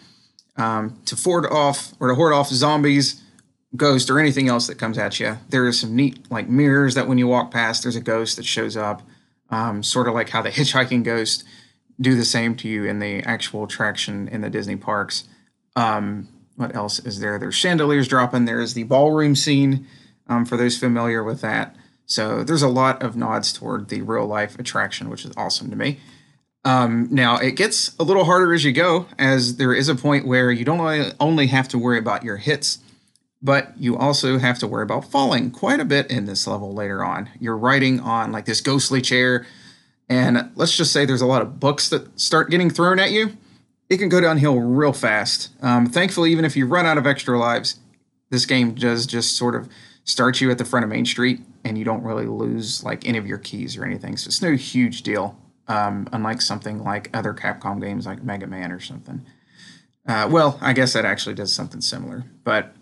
um, 0.57 0.99
to 1.05 1.15
ford 1.15 1.45
off 1.45 1.93
or 1.99 2.09
to 2.09 2.15
hoard 2.15 2.33
off 2.33 2.49
zombies, 2.49 3.21
ghosts, 3.75 4.09
or 4.09 4.19
anything 4.19 4.47
else 4.47 4.67
that 4.67 4.77
comes 4.77 4.97
at 4.97 5.19
you. 5.19 5.37
There 5.49 5.67
is 5.67 5.79
some 5.79 5.95
neat 5.95 6.29
like 6.31 6.47
mirrors 6.49 6.95
that 6.95 7.07
when 7.07 7.17
you 7.17 7.27
walk 7.27 7.51
past, 7.51 7.83
there's 7.83 7.95
a 7.95 8.01
ghost 8.01 8.37
that 8.37 8.45
shows 8.45 8.77
up, 8.77 9.01
um, 9.49 9.83
sort 9.83 10.07
of 10.07 10.13
like 10.13 10.29
how 10.29 10.41
the 10.41 10.49
hitchhiking 10.51 11.03
ghost 11.03 11.43
do 11.99 12.15
the 12.15 12.25
same 12.25 12.55
to 12.57 12.67
you 12.67 12.85
in 12.85 12.99
the 12.99 13.21
actual 13.23 13.63
attraction 13.63 14.27
in 14.27 14.41
the 14.41 14.49
Disney 14.49 14.75
parks. 14.75 15.25
Um, 15.75 16.27
what 16.55 16.75
else 16.75 16.99
is 16.99 17.19
there? 17.19 17.37
There's 17.37 17.55
chandeliers 17.55 18.07
dropping. 18.07 18.45
There's 18.45 18.73
the 18.73 18.83
ballroom 18.83 19.35
scene 19.35 19.87
um, 20.27 20.45
for 20.45 20.57
those 20.57 20.77
familiar 20.77 21.23
with 21.23 21.41
that. 21.41 21.75
So 22.05 22.43
there's 22.43 22.61
a 22.61 22.69
lot 22.69 23.01
of 23.01 23.15
nods 23.15 23.51
toward 23.51 23.89
the 23.89 24.01
real 24.01 24.25
life 24.25 24.57
attraction, 24.59 25.09
which 25.09 25.25
is 25.25 25.33
awesome 25.35 25.69
to 25.69 25.75
me. 25.75 25.99
Um, 26.65 27.07
now 27.11 27.37
it 27.37 27.51
gets 27.51 27.95
a 27.99 28.03
little 28.03 28.25
harder 28.25 28.51
as 28.51 28.63
you 28.65 28.71
go, 28.71 29.05
as 29.19 29.57
there 29.57 29.73
is 29.73 29.87
a 29.87 29.95
point 29.95 30.25
where 30.25 30.51
you 30.51 30.65
don't 30.65 31.13
only 31.19 31.47
have 31.47 31.67
to 31.69 31.77
worry 31.77 31.99
about 31.99 32.23
your 32.23 32.37
hits, 32.37 32.79
but 33.39 33.73
you 33.77 33.95
also 33.95 34.39
have 34.39 34.57
to 34.59 34.67
worry 34.67 34.81
about 34.81 35.05
falling 35.05 35.51
quite 35.51 35.79
a 35.79 35.85
bit 35.85 36.09
in 36.09 36.25
this 36.25 36.47
level 36.47 36.73
later 36.73 37.05
on. 37.05 37.29
You're 37.39 37.55
riding 37.55 37.99
on 37.99 38.31
like 38.31 38.45
this 38.45 38.61
ghostly 38.61 38.99
chair, 38.99 39.45
and 40.09 40.49
let's 40.55 40.75
just 40.75 40.91
say 40.91 41.05
there's 41.05 41.21
a 41.21 41.27
lot 41.27 41.43
of 41.43 41.59
books 41.59 41.87
that 41.89 42.19
start 42.19 42.49
getting 42.49 42.71
thrown 42.71 42.97
at 42.97 43.11
you. 43.11 43.37
It 43.87 43.97
can 43.97 44.09
go 44.09 44.19
downhill 44.19 44.59
real 44.59 44.93
fast. 44.93 45.51
Um, 45.61 45.85
thankfully, 45.85 46.31
even 46.31 46.45
if 46.45 46.57
you 46.57 46.65
run 46.65 46.87
out 46.87 46.97
of 46.97 47.05
extra 47.05 47.37
lives, 47.37 47.79
this 48.31 48.47
game 48.47 48.73
does 48.73 49.05
just 49.05 49.37
sort 49.37 49.53
of 49.53 49.69
start 50.03 50.41
you 50.41 50.49
at 50.49 50.57
the 50.57 50.65
front 50.65 50.83
of 50.83 50.89
Main 50.89 51.05
Street, 51.05 51.41
and 51.63 51.77
you 51.77 51.85
don't 51.85 52.01
really 52.01 52.25
lose 52.25 52.83
like 52.83 53.07
any 53.07 53.19
of 53.19 53.27
your 53.27 53.37
keys 53.37 53.77
or 53.77 53.85
anything. 53.85 54.17
So 54.17 54.29
it's 54.29 54.41
no 54.41 54.55
huge 54.55 55.03
deal, 55.03 55.37
um, 55.67 56.07
unlike 56.11 56.41
something 56.41 56.83
like 56.83 57.09
other 57.13 57.33
Capcom 57.33 57.81
games 57.81 58.05
like 58.05 58.23
Mega 58.23 58.47
Man 58.47 58.71
or 58.71 58.79
something. 58.79 59.25
Uh, 60.07 60.27
well, 60.29 60.59
I 60.61 60.73
guess 60.73 60.93
that 60.93 61.05
actually 61.05 61.35
does 61.35 61.53
something 61.53 61.81
similar. 61.81 62.25
But 62.43 62.75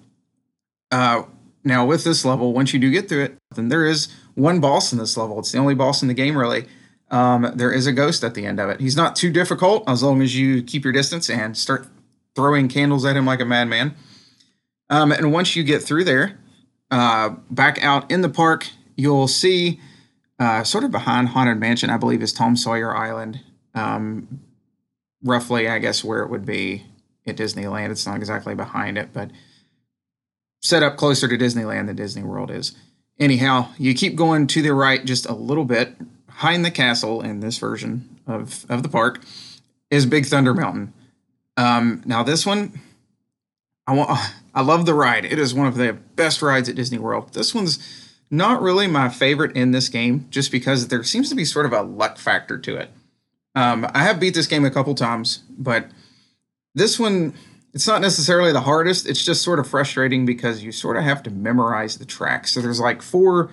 uh, 0.92 1.24
now 1.64 1.86
with 1.86 2.04
this 2.04 2.26
level, 2.26 2.54
once 2.54 2.74
you 2.74 2.80
do 2.80 2.92
get 2.92 3.08
through 3.08 3.24
it, 3.24 3.38
then 3.56 3.70
there 3.70 3.86
is 3.86 4.10
one 4.36 4.60
boss 4.60 4.92
in 4.92 5.00
this 5.00 5.16
level. 5.16 5.40
It's 5.40 5.52
the 5.52 5.60
only 5.60 5.76
boss 5.76 6.02
in 6.02 6.08
the 6.08 6.14
game, 6.14 6.38
really. 6.38 6.66
Um, 7.10 7.52
there 7.56 7.72
is 7.72 7.88
a 7.88 7.94
ghost 7.94 8.24
at 8.24 8.34
the 8.34 8.46
end 8.46 8.60
of 8.60 8.70
it. 8.70 8.82
He's 8.82 8.98
not 8.98 9.16
too 9.16 9.32
difficult 9.32 9.88
as 9.88 10.04
long 10.04 10.22
as 10.22 10.38
you 10.38 10.64
keep 10.64 10.84
your 10.84 10.94
distance 10.94 11.30
and 11.30 11.56
start 11.56 11.88
throwing 12.36 12.68
candles 12.68 13.06
at 13.06 13.16
him 13.16 13.26
like 13.26 13.40
a 13.40 13.46
madman. 13.46 13.96
Um, 14.90 15.12
and 15.12 15.32
once 15.32 15.56
you 15.56 15.64
get 15.64 15.84
through 15.84 16.04
there, 16.04 16.40
uh, 16.92 17.30
back 17.50 17.84
out 17.84 18.12
in 18.12 18.22
the 18.22 18.30
park, 18.30 18.68
you'll 18.96 19.28
see 19.28 19.80
uh, 20.44 20.64
sort 20.64 20.84
of 20.84 20.92
behind 20.92 21.30
Haunted 21.30 21.58
Mansion, 21.58 21.90
I 21.90 21.98
believe, 21.98 22.22
is 22.22 22.34
Tom 22.34 22.58
Sawyer 22.58 22.96
Island. 22.96 23.40
Um, 23.74 24.42
roughly, 25.24 25.70
I 25.70 25.80
guess, 25.80 26.04
where 26.04 26.22
it 26.22 26.30
would 26.30 26.46
be 26.46 26.86
at 27.26 27.38
Disneyland. 27.38 27.92
It's 27.92 28.06
not 28.06 28.18
exactly 28.18 28.54
behind 28.54 28.98
it, 28.98 29.14
but 29.14 29.32
set 30.62 30.84
up 30.84 30.98
closer 30.98 31.30
to 31.30 31.38
Disneyland 31.38 31.88
than 31.88 31.96
Disney 31.96 32.24
World 32.24 32.52
is. 32.52 32.76
Anyhow, 33.20 33.70
you 33.78 33.94
keep 33.94 34.16
going 34.16 34.48
to 34.48 34.62
the 34.62 34.74
right 34.74 35.06
just 35.06 35.26
a 35.26 35.34
little 35.34 35.64
bit. 35.64 35.96
Behind 36.26 36.66
the 36.66 36.72
castle 36.72 37.22
in 37.22 37.40
this 37.40 37.58
version 37.58 38.20
of, 38.28 38.66
of 38.70 38.84
the 38.84 38.90
park 38.90 39.22
is 39.90 40.06
Big 40.06 40.26
Thunder 40.26 40.54
Mountain. 40.54 40.94
Um, 41.56 42.02
now 42.06 42.22
this 42.22 42.46
one, 42.46 42.82
I 43.88 43.94
want, 43.94 44.20
I 44.54 44.62
love 44.62 44.86
the 44.86 44.94
ride. 44.94 45.24
It 45.24 45.40
is 45.40 45.54
one 45.54 45.68
of 45.68 45.76
the 45.76 45.94
best 45.94 46.42
rides 46.42 46.68
at 46.68 46.76
Disney 46.76 46.98
World. 46.98 47.34
This 47.34 47.56
one's 47.56 48.03
not 48.34 48.64
really 48.64 48.88
my 48.88 49.10
favorite 49.10 49.56
in 49.56 49.72
this 49.72 49.90
game, 49.90 50.26
just 50.32 50.52
because 50.52 50.88
there 50.88 51.04
seems 51.04 51.30
to 51.30 51.36
be 51.36 51.46
sort 51.46 51.68
of 51.68 51.72
a 51.72 51.84
luck 51.84 52.18
factor 52.18 52.58
to 52.58 52.76
it. 52.76 52.90
Um, 53.54 53.86
I 53.94 54.00
have 54.04 54.20
beat 54.20 54.34
this 54.34 54.48
game 54.48 54.66
a 54.66 54.72
couple 54.72 54.96
times, 54.96 55.44
but 55.52 55.86
this 56.74 57.00
one, 57.00 57.36
it's 57.74 57.86
not 57.86 58.02
necessarily 58.02 58.52
the 58.52 58.62
hardest. 58.62 59.08
It's 59.08 59.24
just 59.24 59.44
sort 59.44 59.60
of 59.60 59.68
frustrating 59.68 60.26
because 60.26 60.64
you 60.64 60.72
sort 60.72 60.98
of 60.98 61.04
have 61.04 61.22
to 61.24 61.30
memorize 61.30 62.00
the 62.00 62.06
track. 62.06 62.48
So 62.48 62.60
there's 62.60 62.80
like 62.80 63.04
four 63.04 63.52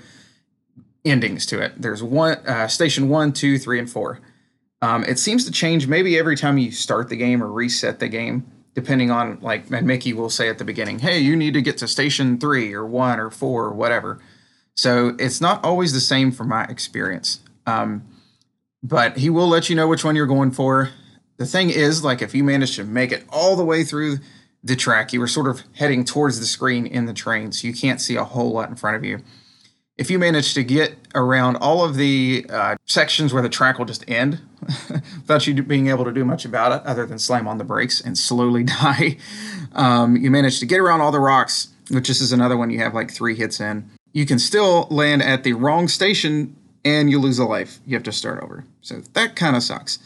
endings 1.05 1.45
to 1.47 1.61
it. 1.61 1.75
There's 1.77 2.03
one 2.03 2.39
uh, 2.47 2.67
station 2.69 3.11
one, 3.11 3.35
two, 3.35 3.59
three, 3.59 3.79
and 3.79 3.91
four. 3.91 4.21
Um, 4.81 5.05
it 5.05 5.19
seems 5.19 5.45
to 5.45 5.51
change 5.51 5.89
maybe 5.89 6.19
every 6.19 6.39
time 6.39 6.57
you 6.57 6.73
start 6.73 7.11
the 7.11 7.17
game 7.17 7.43
or 7.43 7.53
reset 7.53 7.99
the 7.99 8.09
game, 8.09 8.51
depending 8.75 9.11
on 9.11 9.41
like 9.43 9.71
and 9.71 9.87
Mickey 9.87 10.15
will 10.15 10.31
say 10.31 10.49
at 10.49 10.57
the 10.57 10.65
beginning, 10.65 11.01
"Hey, 11.01 11.19
you 11.19 11.37
need 11.37 11.53
to 11.53 11.61
get 11.61 11.77
to 11.79 11.87
station 11.87 12.39
three 12.39 12.73
or 12.73 12.87
one 12.87 13.21
or 13.21 13.29
four 13.29 13.67
or 13.67 13.75
whatever." 13.75 14.21
So 14.75 15.17
it's 15.19 15.41
not 15.41 15.65
always 15.65 15.93
the 15.93 16.01
same 16.01 16.33
from 16.33 16.49
my 16.49 16.65
experience. 16.65 17.41
Um, 17.67 18.07
but 18.83 19.19
he 19.19 19.29
will 19.29 19.49
let 19.49 19.69
you 19.69 19.77
know 19.77 19.89
which 19.89 20.05
one 20.05 20.17
you're 20.17 20.27
going 20.27 20.51
for. 20.51 20.91
The 21.37 21.47
thing 21.47 21.71
is, 21.71 22.03
like 22.03 22.23
if 22.23 22.35
you 22.35 22.45
manage 22.45 22.77
to 22.77 22.85
make 22.85 23.13
it 23.13 23.25
all 23.29 23.57
the 23.57 23.65
way 23.65 23.85
through 23.85 24.19
the 24.63 24.77
track, 24.77 25.13
you 25.13 25.21
were 25.21 25.27
sort 25.27 25.47
of 25.47 25.63
heading 25.75 26.05
towards 26.05 26.41
the 26.41 26.47
screen 26.47 26.87
in 26.87 27.07
the 27.07 27.15
train, 27.15 27.53
so 27.53 27.67
you 27.67 27.75
can't 27.75 28.01
see 28.01 28.17
a 28.17 28.25
whole 28.25 28.53
lot 28.53 28.69
in 28.69 28.77
front 28.77 28.97
of 28.97 29.05
you 29.05 29.21
if 30.01 30.11
you 30.11 30.19
manage 30.19 30.55
to 30.55 30.65
get 30.65 30.97
around 31.15 31.57
all 31.57 31.85
of 31.85 31.95
the 31.95 32.47
uh, 32.49 32.75
sections 32.87 33.35
where 33.35 33.43
the 33.43 33.51
track 33.51 33.79
will 33.79 33.85
just 33.85 34.03
end 34.09 34.41
without 34.91 35.47
you 35.47 35.63
being 35.63 35.89
able 35.89 36.07
to 36.07 36.11
do 36.11 36.25
much 36.25 36.47
about 36.47 36.73
it 36.73 36.87
other 36.87 37.05
than 37.05 37.19
slam 37.19 37.47
on 37.47 37.59
the 37.59 37.65
brakes 37.65 38.01
and 38.01 38.17
slowly 38.17 38.65
die, 38.81 39.19
um, 39.73 40.17
you 40.17 40.31
manage 40.31 40.59
to 40.59 40.65
get 40.65 40.81
around 40.81 41.03
all 41.03 41.13
the 41.13 41.21
rocks, 41.21 41.69
which 41.91 42.09
this 42.09 42.23
is 42.23 42.33
another 42.33 42.57
one 42.57 42.71
you 42.71 42.79
have 42.79 42.95
like 42.95 43.11
three 43.11 43.35
hits 43.35 43.61
in. 43.61 43.91
You 44.13 44.27
can 44.27 44.39
still 44.39 44.87
land 44.91 45.23
at 45.23 45.45
the 45.45 45.53
wrong 45.53 45.89
station 45.89 46.57
and 46.85 47.11
you 47.11 47.19
lose 47.21 47.39
a 47.39 47.45
life. 47.45 47.79
You 47.87 47.95
have 47.95 48.03
to 48.05 48.13
start 48.13 48.43
over. 48.43 48.65
So 48.81 49.03
that 49.13 49.37
kind 49.37 49.57
of 49.57 49.63
sucks. 49.63 49.99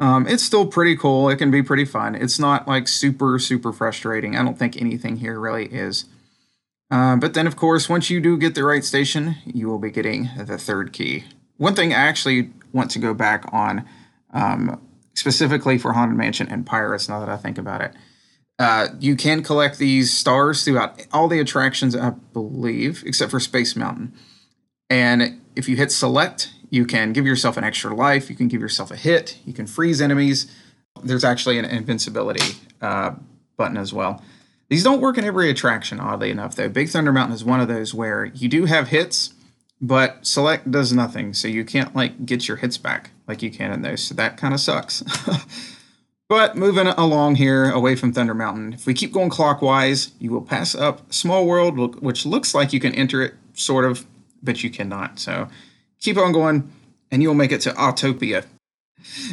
Um, 0.00 0.26
it's 0.26 0.42
still 0.42 0.66
pretty 0.66 0.96
cool. 0.96 1.28
It 1.28 1.36
can 1.36 1.50
be 1.50 1.62
pretty 1.62 1.84
fun. 1.84 2.14
It's 2.14 2.38
not 2.38 2.66
like 2.66 2.88
super, 2.88 3.38
super 3.38 3.72
frustrating. 3.72 4.36
I 4.36 4.42
don't 4.42 4.58
think 4.58 4.80
anything 4.80 5.18
here 5.18 5.38
really 5.38 5.66
is. 5.66 6.06
Uh, 6.90 7.16
but 7.16 7.34
then, 7.34 7.46
of 7.46 7.56
course, 7.56 7.88
once 7.88 8.10
you 8.10 8.20
do 8.20 8.36
get 8.36 8.54
the 8.54 8.64
right 8.64 8.84
station, 8.84 9.36
you 9.46 9.68
will 9.68 9.78
be 9.78 9.90
getting 9.90 10.28
the 10.36 10.58
third 10.58 10.92
key. 10.92 11.24
One 11.56 11.74
thing 11.74 11.92
I 11.92 11.96
actually 11.96 12.50
want 12.72 12.90
to 12.92 12.98
go 12.98 13.14
back 13.14 13.44
on, 13.52 13.86
um, 14.32 14.80
specifically 15.14 15.78
for 15.78 15.92
Haunted 15.92 16.18
Mansion 16.18 16.48
and 16.48 16.66
Pirates, 16.66 17.08
now 17.08 17.20
that 17.20 17.28
I 17.28 17.36
think 17.36 17.56
about 17.56 17.80
it. 17.80 17.94
Uh, 18.58 18.88
you 19.00 19.16
can 19.16 19.42
collect 19.42 19.78
these 19.78 20.12
stars 20.12 20.64
throughout 20.64 21.06
all 21.12 21.28
the 21.28 21.40
attractions, 21.40 21.96
I 21.96 22.10
believe, 22.10 23.02
except 23.06 23.30
for 23.30 23.40
Space 23.40 23.74
Mountain. 23.74 24.12
And 24.88 25.40
if 25.56 25.68
you 25.68 25.76
hit 25.76 25.90
select, 25.90 26.52
you 26.70 26.86
can 26.86 27.12
give 27.12 27.26
yourself 27.26 27.56
an 27.56 27.64
extra 27.64 27.94
life, 27.94 28.30
you 28.30 28.36
can 28.36 28.48
give 28.48 28.60
yourself 28.60 28.90
a 28.90 28.96
hit, 28.96 29.38
you 29.44 29.52
can 29.52 29.66
freeze 29.66 30.00
enemies. 30.00 30.50
There's 31.02 31.24
actually 31.24 31.58
an 31.58 31.64
invincibility 31.64 32.56
uh, 32.80 33.14
button 33.56 33.76
as 33.76 33.92
well. 33.92 34.22
These 34.68 34.84
don't 34.84 35.00
work 35.00 35.18
in 35.18 35.24
every 35.24 35.50
attraction, 35.50 36.00
oddly 36.00 36.30
enough, 36.30 36.54
though. 36.54 36.68
Big 36.68 36.88
Thunder 36.88 37.12
Mountain 37.12 37.34
is 37.34 37.44
one 37.44 37.60
of 37.60 37.68
those 37.68 37.92
where 37.92 38.26
you 38.26 38.48
do 38.48 38.64
have 38.64 38.88
hits, 38.88 39.34
but 39.80 40.26
select 40.26 40.70
does 40.70 40.92
nothing, 40.92 41.34
so 41.34 41.48
you 41.48 41.64
can't 41.64 41.94
like 41.94 42.24
get 42.24 42.48
your 42.48 42.56
hits 42.56 42.78
back 42.78 43.10
like 43.26 43.42
you 43.42 43.50
can 43.50 43.72
in 43.72 43.82
those. 43.82 44.02
So 44.02 44.14
that 44.14 44.36
kind 44.36 44.54
of 44.54 44.60
sucks. 44.60 45.02
but 46.28 46.56
moving 46.56 46.86
along 46.86 47.36
here, 47.36 47.70
away 47.70 47.96
from 47.96 48.12
Thunder 48.12 48.34
Mountain, 48.34 48.72
if 48.72 48.86
we 48.86 48.94
keep 48.94 49.12
going 49.12 49.30
clockwise, 49.30 50.12
you 50.18 50.30
will 50.30 50.42
pass 50.42 50.74
up 50.74 51.12
Small 51.12 51.46
World, 51.46 52.02
which 52.02 52.24
looks 52.24 52.54
like 52.54 52.72
you 52.72 52.80
can 52.80 52.94
enter 52.94 53.22
it, 53.22 53.34
sort 53.54 53.84
of, 53.84 54.06
but 54.42 54.64
you 54.64 54.70
cannot. 54.70 55.18
So 55.18 55.48
keep 56.00 56.16
on 56.16 56.32
going, 56.32 56.70
and 57.10 57.22
you 57.22 57.28
will 57.28 57.34
make 57.34 57.52
it 57.52 57.60
to 57.62 57.70
Autopia. 57.70 58.46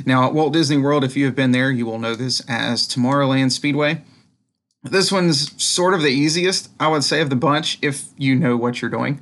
Now, 0.06 0.26
at 0.26 0.34
Walt 0.34 0.54
Disney 0.54 0.78
World, 0.78 1.04
if 1.04 1.16
you 1.16 1.26
have 1.26 1.36
been 1.36 1.52
there, 1.52 1.72
you 1.72 1.86
will 1.86 2.00
know 2.00 2.16
this 2.16 2.42
as 2.48 2.88
Tomorrowland 2.88 3.52
Speedway. 3.52 4.02
This 4.84 5.12
one's 5.12 5.62
sort 5.62 5.94
of 5.94 6.02
the 6.02 6.10
easiest, 6.10 6.70
I 6.80 6.88
would 6.88 7.04
say, 7.04 7.22
of 7.22 7.30
the 7.30 7.36
bunch 7.36 7.78
if 7.82 8.06
you 8.18 8.36
know 8.36 8.56
what 8.56 8.82
you're 8.82 8.90
doing. 8.90 9.22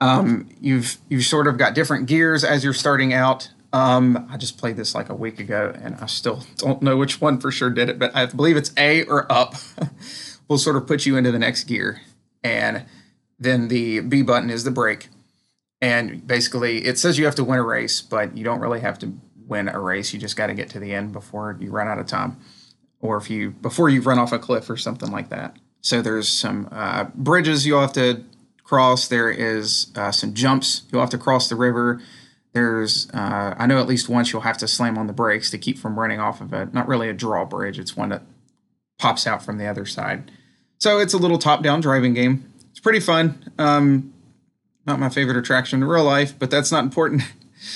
Um, 0.00 0.48
you've 0.60 0.96
you've 1.08 1.24
sort 1.24 1.46
of 1.46 1.58
got 1.58 1.74
different 1.74 2.06
gears 2.06 2.44
as 2.44 2.64
you're 2.64 2.72
starting 2.72 3.12
out. 3.12 3.50
Um, 3.72 4.26
I 4.30 4.36
just 4.36 4.58
played 4.58 4.76
this 4.76 4.94
like 4.94 5.08
a 5.08 5.14
week 5.14 5.38
ago, 5.38 5.72
and 5.80 5.96
I 5.96 6.06
still 6.06 6.44
don't 6.56 6.82
know 6.82 6.96
which 6.96 7.20
one 7.20 7.38
for 7.38 7.50
sure 7.50 7.70
did 7.70 7.88
it, 7.88 7.98
but 7.98 8.14
I 8.14 8.26
believe 8.26 8.56
it's 8.56 8.72
A 8.76 9.04
or 9.04 9.30
up. 9.30 9.54
will 10.48 10.58
sort 10.58 10.74
of 10.74 10.84
put 10.86 11.06
you 11.06 11.16
into 11.16 11.30
the 11.30 11.38
next 11.38 11.64
gear, 11.64 12.00
and 12.42 12.84
then 13.38 13.68
the 13.68 14.00
B 14.00 14.22
button 14.22 14.50
is 14.50 14.64
the 14.64 14.70
brake. 14.70 15.08
And 15.80 16.26
basically, 16.26 16.84
it 16.84 16.98
says 16.98 17.18
you 17.18 17.24
have 17.24 17.36
to 17.36 17.44
win 17.44 17.58
a 17.58 17.62
race, 17.62 18.02
but 18.02 18.36
you 18.36 18.44
don't 18.44 18.60
really 18.60 18.80
have 18.80 18.98
to 18.98 19.14
win 19.46 19.68
a 19.68 19.78
race. 19.78 20.12
You 20.12 20.18
just 20.18 20.36
got 20.36 20.48
to 20.48 20.54
get 20.54 20.68
to 20.70 20.80
the 20.80 20.92
end 20.92 21.12
before 21.12 21.56
you 21.60 21.70
run 21.70 21.88
out 21.88 21.98
of 21.98 22.06
time 22.06 22.38
or 23.00 23.16
if 23.16 23.30
you 23.30 23.50
before 23.50 23.88
you 23.88 24.00
run 24.02 24.18
off 24.18 24.32
a 24.32 24.38
cliff 24.38 24.68
or 24.68 24.76
something 24.76 25.10
like 25.10 25.30
that. 25.30 25.56
So 25.80 26.02
there's 26.02 26.28
some 26.28 26.68
uh, 26.70 27.04
bridges 27.14 27.66
you'll 27.66 27.80
have 27.80 27.94
to 27.94 28.24
cross. 28.62 29.08
There 29.08 29.30
is 29.30 29.86
uh, 29.96 30.12
some 30.12 30.34
jumps 30.34 30.82
you'll 30.90 31.00
have 31.00 31.10
to 31.10 31.18
cross 31.18 31.48
the 31.48 31.56
river. 31.56 32.02
There's 32.52 33.08
uh, 33.10 33.54
I 33.56 33.66
know 33.66 33.78
at 33.78 33.86
least 33.86 34.08
once 34.08 34.32
you'll 34.32 34.42
have 34.42 34.58
to 34.58 34.68
slam 34.68 34.98
on 34.98 35.06
the 35.06 35.12
brakes 35.12 35.50
to 35.50 35.58
keep 35.58 35.78
from 35.78 35.98
running 35.98 36.20
off 36.20 36.40
of 36.40 36.52
it. 36.52 36.74
Not 36.74 36.88
really 36.88 37.08
a 37.08 37.12
drawbridge. 37.12 37.78
It's 37.78 37.96
one 37.96 38.08
that 38.08 38.22
pops 38.98 39.26
out 39.26 39.42
from 39.42 39.58
the 39.58 39.66
other 39.66 39.86
side. 39.86 40.30
So 40.78 40.98
it's 40.98 41.14
a 41.14 41.18
little 41.18 41.38
top-down 41.38 41.80
driving 41.80 42.14
game. 42.14 42.50
It's 42.70 42.80
pretty 42.80 43.00
fun. 43.00 43.52
Um, 43.58 44.12
not 44.86 44.98
my 44.98 45.10
favorite 45.10 45.36
attraction 45.36 45.82
in 45.82 45.88
real 45.88 46.04
life, 46.04 46.38
but 46.38 46.50
that's 46.50 46.72
not 46.72 46.84
important. 46.84 47.22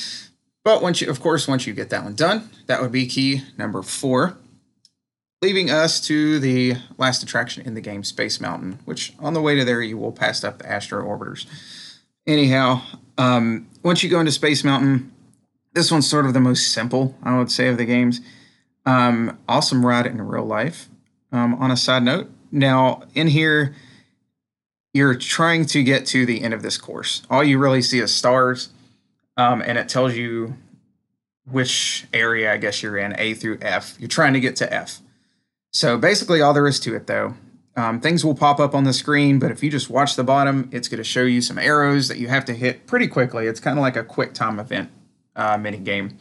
but 0.64 0.83
once 0.83 1.00
you, 1.00 1.11
of 1.11 1.21
course, 1.21 1.47
once 1.47 1.66
you 1.66 1.75
get 1.75 1.90
that 1.90 2.02
one 2.02 2.14
done, 2.14 2.50
that 2.66 2.81
would 2.81 2.93
be 2.93 3.07
key 3.07 3.43
number 3.59 3.83
four 3.83 4.37
leaving 5.45 5.71
us 5.71 6.00
to 6.00 6.38
the 6.40 6.75
last 6.97 7.23
attraction 7.23 7.66
in 7.66 7.75
the 7.75 7.81
game, 7.83 8.02
Space 8.02 8.40
Mountain, 8.40 8.78
which 8.87 9.12
on 9.19 9.35
the 9.35 9.43
way 9.43 9.54
to 9.54 9.62
there 9.62 9.83
you 9.83 9.99
will 9.99 10.11
pass 10.11 10.43
up 10.43 10.57
the 10.57 10.66
Astro 10.66 11.04
Orbiters. 11.04 11.45
Anyhow, 12.26 12.81
um, 13.19 13.66
once 13.85 14.03
you 14.03 14.09
go 14.09 14.19
into 14.19 14.33
Space 14.33 14.64
Mountain, 14.64 15.12
this 15.75 15.91
one's 15.91 16.09
sort 16.09 16.26
of 16.26 16.33
the 16.33 16.41
most 16.41 16.73
simple, 16.73 17.17
I 17.23 17.38
would 17.38 17.53
say, 17.53 17.69
of 17.69 17.76
the 17.76 17.85
games. 17.85 18.21
Um, 18.87 19.38
awesome 19.49 19.85
ride 19.85 20.07
in 20.07 20.21
real 20.23 20.45
life. 20.45 20.88
Um, 21.31 21.55
on 21.55 21.71
a 21.71 21.76
side 21.76 22.03
note, 22.03 22.31
now 22.50 23.03
in 23.14 23.29
here, 23.29 23.75
you're 24.93 25.17
trying 25.17 25.67
to 25.67 25.83
get 25.83 26.07
to 26.07 26.25
the 26.25 26.43
end 26.43 26.55
of 26.55 26.62
this 26.62 26.79
course. 26.79 27.23
All 27.29 27.43
you 27.43 27.59
really 27.59 27.83
see 27.83 27.99
is 27.99 28.14
stars, 28.14 28.71
um, 29.37 29.61
and 29.61 29.76
it 29.76 29.88
tells 29.88 30.14
you 30.14 30.57
which 31.50 32.07
area 32.12 32.53
I 32.53 32.57
guess 32.57 32.83
you're 32.83 32.97
in, 32.97 33.14
A 33.19 33.35
through 33.35 33.59
F. 33.61 33.97
You're 33.99 34.09
trying 34.09 34.33
to 34.35 34.41
get 34.41 34.57
to 34.57 34.73
F. 34.73 35.00
So 35.73 35.99
basically, 35.99 36.41
all 36.41 36.55
there 36.55 36.69
is 36.69 36.79
to 36.81 36.95
it, 36.95 37.09
though, 37.09 37.35
um, 37.76 38.00
things 38.00 38.25
will 38.25 38.35
pop 38.35 38.61
up 38.61 38.75
on 38.75 38.85
the 38.85 38.93
screen, 38.93 39.38
but 39.38 39.50
if 39.50 39.62
you 39.62 39.71
just 39.71 39.90
watch 39.90 40.16
the 40.16 40.25
bottom, 40.25 40.69
it's 40.73 40.88
going 40.88 40.99
to 40.99 41.04
show 41.04 41.23
you 41.23 41.40
some 41.40 41.59
arrows 41.59 42.09
that 42.09 42.19
you 42.19 42.28
have 42.28 42.45
to 42.47 42.52
hit 42.52 42.87
pretty 42.87 43.09
quickly. 43.09 43.47
It's 43.47 43.61
kind 43.61 43.78
of 43.78 43.83
like 43.83 43.97
a 43.97 44.04
quick 44.04 44.33
time 44.33 44.59
event 44.61 44.90
uh, 45.35 45.59
mini 45.59 45.78
game. 45.78 46.16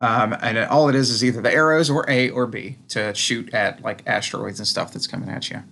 Um, 0.00 0.36
and 0.42 0.58
it, 0.58 0.68
all 0.68 0.88
it 0.88 0.94
is 0.94 1.08
is 1.10 1.24
either 1.24 1.40
the 1.40 1.52
arrows 1.52 1.88
or 1.88 2.04
A 2.08 2.30
or 2.30 2.46
B 2.46 2.76
to 2.88 3.14
shoot 3.14 3.54
at 3.54 3.82
like 3.82 4.02
asteroids 4.06 4.58
and 4.58 4.66
stuff 4.66 4.92
that's 4.92 5.06
coming 5.06 5.28
at 5.28 5.50
you. 5.50 5.62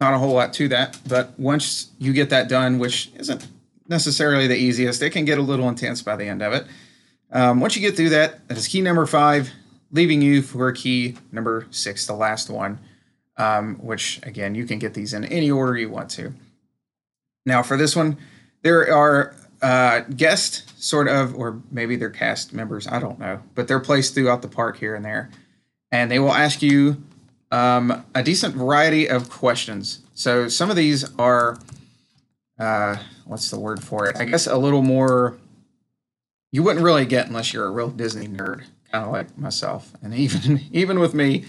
Not 0.00 0.14
a 0.14 0.18
whole 0.18 0.34
lot 0.34 0.52
to 0.54 0.68
that, 0.68 0.98
but 1.08 1.38
once 1.38 1.92
you 1.98 2.12
get 2.12 2.30
that 2.30 2.48
done, 2.48 2.78
which 2.78 3.10
isn't 3.16 3.46
necessarily 3.88 4.48
the 4.48 4.56
easiest, 4.56 5.00
it 5.00 5.10
can 5.10 5.24
get 5.24 5.38
a 5.38 5.42
little 5.42 5.68
intense 5.68 6.02
by 6.02 6.16
the 6.16 6.26
end 6.26 6.42
of 6.42 6.52
it. 6.52 6.66
Um, 7.30 7.60
once 7.60 7.76
you 7.76 7.80
get 7.80 7.96
through 7.96 8.10
that, 8.10 8.46
that 8.48 8.58
is 8.58 8.68
key 8.68 8.82
number 8.82 9.06
five 9.06 9.50
leaving 9.92 10.22
you 10.22 10.42
for 10.42 10.72
key 10.72 11.16
number 11.30 11.66
six, 11.70 12.06
the 12.06 12.14
last 12.14 12.50
one, 12.50 12.78
um, 13.36 13.76
which 13.76 14.20
again, 14.24 14.54
you 14.54 14.64
can 14.64 14.78
get 14.78 14.94
these 14.94 15.12
in 15.12 15.24
any 15.24 15.50
order 15.50 15.76
you 15.76 15.88
want 15.88 16.10
to. 16.10 16.32
Now, 17.44 17.62
for 17.62 17.76
this 17.76 17.96
one, 17.96 18.18
there 18.62 18.94
are 18.94 19.34
uh, 19.60 20.00
guests, 20.00 20.72
sort 20.84 21.08
of, 21.08 21.34
or 21.34 21.60
maybe 21.70 21.96
they're 21.96 22.10
cast 22.10 22.52
members, 22.52 22.86
I 22.86 22.98
don't 22.98 23.18
know, 23.18 23.42
but 23.54 23.68
they're 23.68 23.80
placed 23.80 24.14
throughout 24.14 24.42
the 24.42 24.48
park 24.48 24.78
here 24.78 24.94
and 24.94 25.04
there. 25.04 25.30
And 25.90 26.10
they 26.10 26.18
will 26.18 26.32
ask 26.32 26.62
you 26.62 27.02
um, 27.50 28.04
a 28.14 28.22
decent 28.22 28.54
variety 28.54 29.08
of 29.08 29.28
questions. 29.28 30.02
So 30.14 30.48
some 30.48 30.70
of 30.70 30.76
these 30.76 31.12
are, 31.18 31.58
uh, 32.58 32.96
what's 33.24 33.50
the 33.50 33.58
word 33.58 33.82
for 33.82 34.08
it? 34.08 34.16
I 34.16 34.24
guess 34.24 34.46
a 34.46 34.56
little 34.56 34.82
more, 34.82 35.36
you 36.50 36.62
wouldn't 36.62 36.84
really 36.84 37.06
get 37.06 37.26
unless 37.26 37.52
you're 37.52 37.66
a 37.66 37.70
real 37.70 37.90
Disney 37.90 38.28
nerd 38.28 38.64
kind 38.92 39.06
of 39.06 39.10
like 39.10 39.36
myself, 39.36 39.92
and 40.02 40.14
even 40.26 40.60
even 40.70 41.00
with 41.00 41.14
me, 41.14 41.44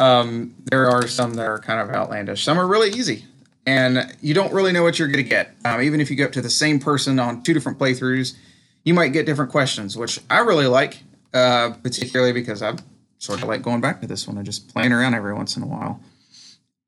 um, 0.00 0.54
there 0.64 0.90
are 0.90 1.06
some 1.06 1.34
that 1.34 1.46
are 1.46 1.58
kind 1.58 1.78
of 1.78 1.94
outlandish. 1.94 2.42
Some 2.42 2.58
are 2.58 2.66
really 2.66 2.88
easy, 2.90 3.26
and 3.66 4.12
you 4.22 4.32
don't 4.32 4.52
really 4.52 4.72
know 4.72 4.82
what 4.82 4.98
you're 4.98 5.08
going 5.08 5.22
to 5.22 5.28
get. 5.28 5.54
Um, 5.64 5.82
even 5.82 6.00
if 6.00 6.10
you 6.10 6.16
go 6.16 6.24
up 6.24 6.32
to 6.32 6.40
the 6.40 6.50
same 6.50 6.80
person 6.80 7.18
on 7.18 7.42
two 7.42 7.52
different 7.52 7.78
playthroughs, 7.78 8.34
you 8.82 8.94
might 8.94 9.08
get 9.08 9.26
different 9.26 9.50
questions, 9.50 9.96
which 9.98 10.18
I 10.30 10.38
really 10.38 10.66
like, 10.66 11.02
uh, 11.34 11.74
particularly 11.82 12.32
because 12.32 12.62
I 12.62 12.76
sort 13.18 13.42
of 13.42 13.48
like 13.48 13.60
going 13.60 13.82
back 13.82 14.00
to 14.00 14.06
this 14.06 14.26
one 14.26 14.38
and 14.38 14.46
just 14.46 14.72
playing 14.72 14.92
around 14.92 15.14
every 15.14 15.34
once 15.34 15.56
in 15.56 15.62
a 15.62 15.66
while. 15.66 16.00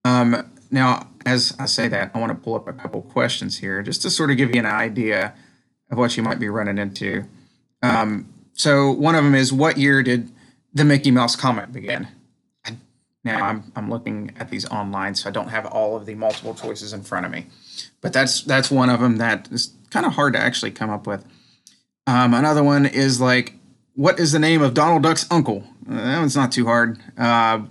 Um, 0.07 0.51
now, 0.71 1.09
as 1.27 1.55
I 1.59 1.67
say 1.67 1.89
that, 1.89 2.13
I 2.15 2.19
want 2.19 2.31
to 2.31 2.43
pull 2.43 2.55
up 2.55 2.67
a 2.67 2.73
couple 2.73 3.03
questions 3.03 3.59
here 3.59 3.83
just 3.83 4.01
to 4.03 4.11
sort 4.11 4.31
of 4.31 4.39
give 4.39 4.55
you 4.55 4.61
an 4.61 4.67
idea 4.67 5.35
of 5.91 5.99
what 5.99 6.17
you 6.17 6.23
might 6.23 6.41
be 6.41 6.49
running 6.49 6.79
into. 6.79 7.25
Um, 7.83 8.33
so, 8.55 8.91
one 8.91 9.15
of 9.15 9.23
them 9.23 9.35
is 9.35 9.53
What 9.53 9.77
year 9.77 10.03
did 10.03 10.31
the 10.73 10.87
Mickey 10.87 11.11
Mouse 11.11 11.37
comic 11.37 11.73
begin? 11.73 12.09
Now, 13.25 13.45
I'm, 13.45 13.73
I'm 13.77 13.89
looking 13.89 14.33
at 14.39 14.51
these 14.51 14.69
online, 14.69 15.15
so 15.15 15.29
I 15.29 15.33
don't 15.33 15.49
have 15.49 15.65
all 15.67 15.97
of 15.97 16.07
the 16.07 16.15
multiple 16.15 16.55
choices 16.55 16.93
in 16.93 17.03
front 17.03 17.25
of 17.25 17.31
me. 17.31 17.47
But 18.01 18.13
that's 18.13 18.43
that's 18.43 18.71
one 18.71 18.91
of 18.91 19.01
them 19.01 19.19
that 19.19 19.49
is 19.53 19.75
kind 19.91 20.05
of 20.05 20.15
hard 20.15 20.33
to 20.33 20.41
actually 20.41 20.73
come 20.73 20.91
up 20.91 21.07
with. 21.07 21.25
Um, 22.07 22.35
another 22.35 22.65
one 22.65 22.85
is 22.85 23.21
like, 23.21 23.55
what 23.95 24.19
is 24.19 24.33
the 24.33 24.41
name 24.41 24.61
of 24.61 24.75
Donald 24.75 25.05
Duck's 25.05 25.27
uncle? 25.31 25.65
Uh, 25.89 25.95
that 25.95 26.19
one's 26.19 26.35
not 26.35 26.51
too 26.51 26.67
hard. 26.67 26.99
Uh, 27.17 27.63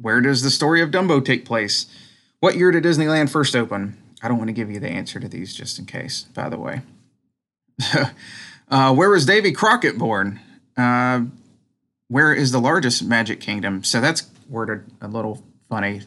where 0.00 0.20
does 0.20 0.42
the 0.42 0.50
story 0.50 0.80
of 0.82 0.90
Dumbo 0.90 1.24
take 1.24 1.44
place? 1.44 1.86
What 2.40 2.56
year 2.56 2.72
did 2.72 2.84
Disneyland 2.84 3.30
first 3.30 3.54
open? 3.54 3.96
I 4.22 4.28
don't 4.28 4.38
want 4.38 4.48
to 4.48 4.54
give 4.54 4.70
you 4.70 4.80
the 4.80 4.88
answer 4.88 5.20
to 5.20 5.28
these 5.28 5.54
just 5.54 5.78
in 5.78 5.86
case, 5.86 6.24
by 6.34 6.48
the 6.48 6.58
way. 6.58 6.82
uh, 8.68 8.94
where 8.94 9.10
was 9.10 9.24
Davy 9.24 9.52
Crockett 9.52 9.98
born? 9.98 10.40
Uh, 10.76 11.22
where 12.08 12.32
is 12.32 12.50
the 12.50 12.60
largest 12.60 13.04
Magic 13.04 13.40
Kingdom? 13.40 13.84
So 13.84 14.00
that's 14.00 14.22
worded 14.50 14.84
a 15.00 15.08
little 15.08 15.42
funny. 15.68 16.02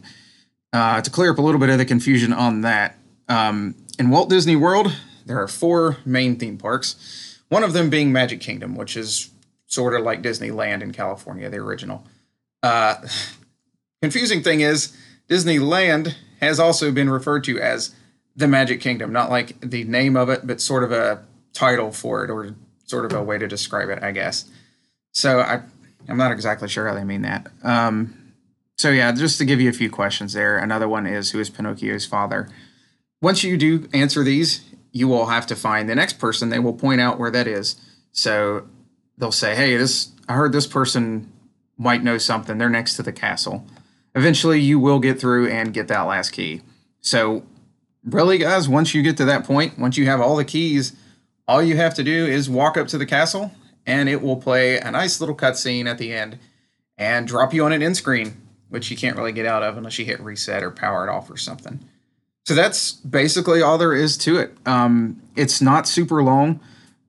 Uh, 0.72 1.02
to 1.02 1.10
clear 1.10 1.32
up 1.32 1.38
a 1.38 1.42
little 1.42 1.60
bit 1.60 1.70
of 1.70 1.78
the 1.78 1.86
confusion 1.86 2.34
on 2.34 2.62
that, 2.62 2.98
um, 3.30 3.76
in 3.98 4.10
Walt 4.10 4.30
Disney 4.30 4.56
World, 4.56 4.96
there 5.26 5.42
are 5.42 5.48
four 5.48 5.98
main 6.06 6.38
theme 6.38 6.58
parks, 6.58 7.40
one 7.50 7.64
of 7.64 7.74
them 7.74 7.90
being 7.90 8.12
Magic 8.12 8.42
Kingdom, 8.42 8.76
which 8.76 8.98
is 8.98 9.30
sort 9.68 9.94
of 9.94 10.04
like 10.04 10.22
Disneyland 10.22 10.82
in 10.82 10.92
California, 10.92 11.50
the 11.50 11.58
original. 11.58 12.06
Uh, 12.62 12.96
confusing 14.02 14.44
thing 14.44 14.62
is, 14.62 14.96
Disneyland 15.30 16.16
has 16.42 16.60
also 16.60 16.92
been 16.92 17.10
referred 17.10 17.44
to 17.46 17.60
as 17.60 17.96
the 18.36 18.48
Magic 18.48 18.82
Kingdom, 18.82 19.14
not 19.14 19.30
like 19.30 19.60
the 19.62 19.84
name 19.84 20.16
of 20.16 20.30
it, 20.30 20.46
but 20.46 20.60
sort 20.60 20.84
of 20.84 20.92
a 20.92 21.24
title 21.54 21.92
for 21.92 22.24
it 22.24 22.30
or 22.30 22.56
sort 22.86 23.06
of 23.06 23.14
a 23.14 23.24
way 23.24 23.38
to 23.38 23.48
describe 23.48 23.90
it, 23.90 24.04
I 24.04 24.12
guess. 24.12 24.50
So 25.14 25.40
I, 25.40 25.62
I'm 26.08 26.18
not 26.18 26.32
exactly 26.32 26.68
sure 26.68 26.88
how 26.88 26.96
they 26.96 27.04
mean 27.04 27.22
that. 27.22 27.48
Um, 27.64 28.18
so 28.78 28.90
yeah, 28.90 29.12
just 29.12 29.38
to 29.38 29.46
give 29.46 29.62
you 29.62 29.70
a 29.70 29.74
few 29.74 29.90
questions 29.90 30.34
there. 30.34 30.58
Another 30.58 30.88
one 30.90 31.06
is 31.06 31.32
who 31.32 31.40
is 31.40 31.50
Pinocchio's 31.50 32.06
father? 32.06 32.50
Once 33.22 33.44
you 33.44 33.58
do 33.58 33.88
answer 33.94 34.24
these, 34.24 34.62
you 34.92 35.08
will 35.08 35.28
have 35.28 35.48
to 35.48 35.56
find 35.56 35.90
the 35.90 35.96
next 35.96 36.20
person. 36.20 36.50
They 36.50 36.60
will 36.60 36.74
point 36.74 37.02
out 37.02 37.18
where 37.18 37.32
that 37.32 37.48
is. 37.48 37.76
So 38.12 38.68
they'll 39.18 39.32
say, 39.32 39.56
"Hey, 39.56 39.78
this 39.78 40.12
I 40.28 40.34
heard 40.34 40.52
this 40.52 40.68
person 40.68 41.32
might 41.78 42.04
know 42.04 42.18
something. 42.18 42.58
They're 42.58 42.70
next 42.70 42.96
to 42.96 43.04
the 43.04 43.14
castle." 43.14 43.66
eventually 44.16 44.60
you 44.60 44.80
will 44.80 45.00
get 45.00 45.20
through 45.20 45.48
and 45.50 45.74
get 45.74 45.88
that 45.88 46.02
last 46.02 46.32
key. 46.32 46.62
So, 47.02 47.44
really, 48.04 48.38
guys, 48.38 48.70
once 48.70 48.94
you 48.94 49.02
get 49.02 49.18
to 49.18 49.26
that 49.26 49.44
point, 49.44 49.78
once 49.78 49.98
you 49.98 50.06
have 50.06 50.22
all 50.22 50.36
the 50.36 50.46
keys, 50.46 50.96
all 51.48 51.62
you 51.62 51.76
have 51.78 51.94
to 51.96 52.04
do 52.04 52.26
is 52.26 52.50
walk 52.50 52.78
up 52.78 52.88
to 52.90 52.98
the 52.98 53.06
castle 53.06 53.52
and 53.86 54.08
it 54.08 54.22
will 54.22 54.38
play 54.38 54.78
a 54.78 54.92
nice 54.92 55.20
little 55.20 55.36
cutscene 55.36 55.88
at 55.88 55.98
the 55.98 56.14
end 56.14 56.40
and 56.98 57.28
drop 57.28 57.54
you 57.54 57.66
on 57.66 57.74
an 57.74 57.84
end 57.84 57.98
screen, 57.98 58.38
which 58.74 58.90
you 58.90 58.98
can't 58.98 59.16
really 59.16 59.32
get 59.32 59.46
out 59.46 59.62
of 59.62 59.78
unless 59.78 60.00
you 60.00 60.06
hit 60.06 60.20
reset 60.20 60.64
or 60.64 60.72
power 60.72 61.08
it 61.08 61.12
off 61.12 61.30
or 61.30 61.38
something. 61.38 61.80
So 62.48 62.56
that's 62.56 62.94
basically 62.94 63.62
all 63.62 63.78
there 63.78 63.94
is 63.94 64.18
to 64.18 64.40
it. 64.40 64.58
Um, 64.66 65.22
it's 65.36 65.62
not 65.62 65.88
super 65.88 66.24
long. 66.24 66.60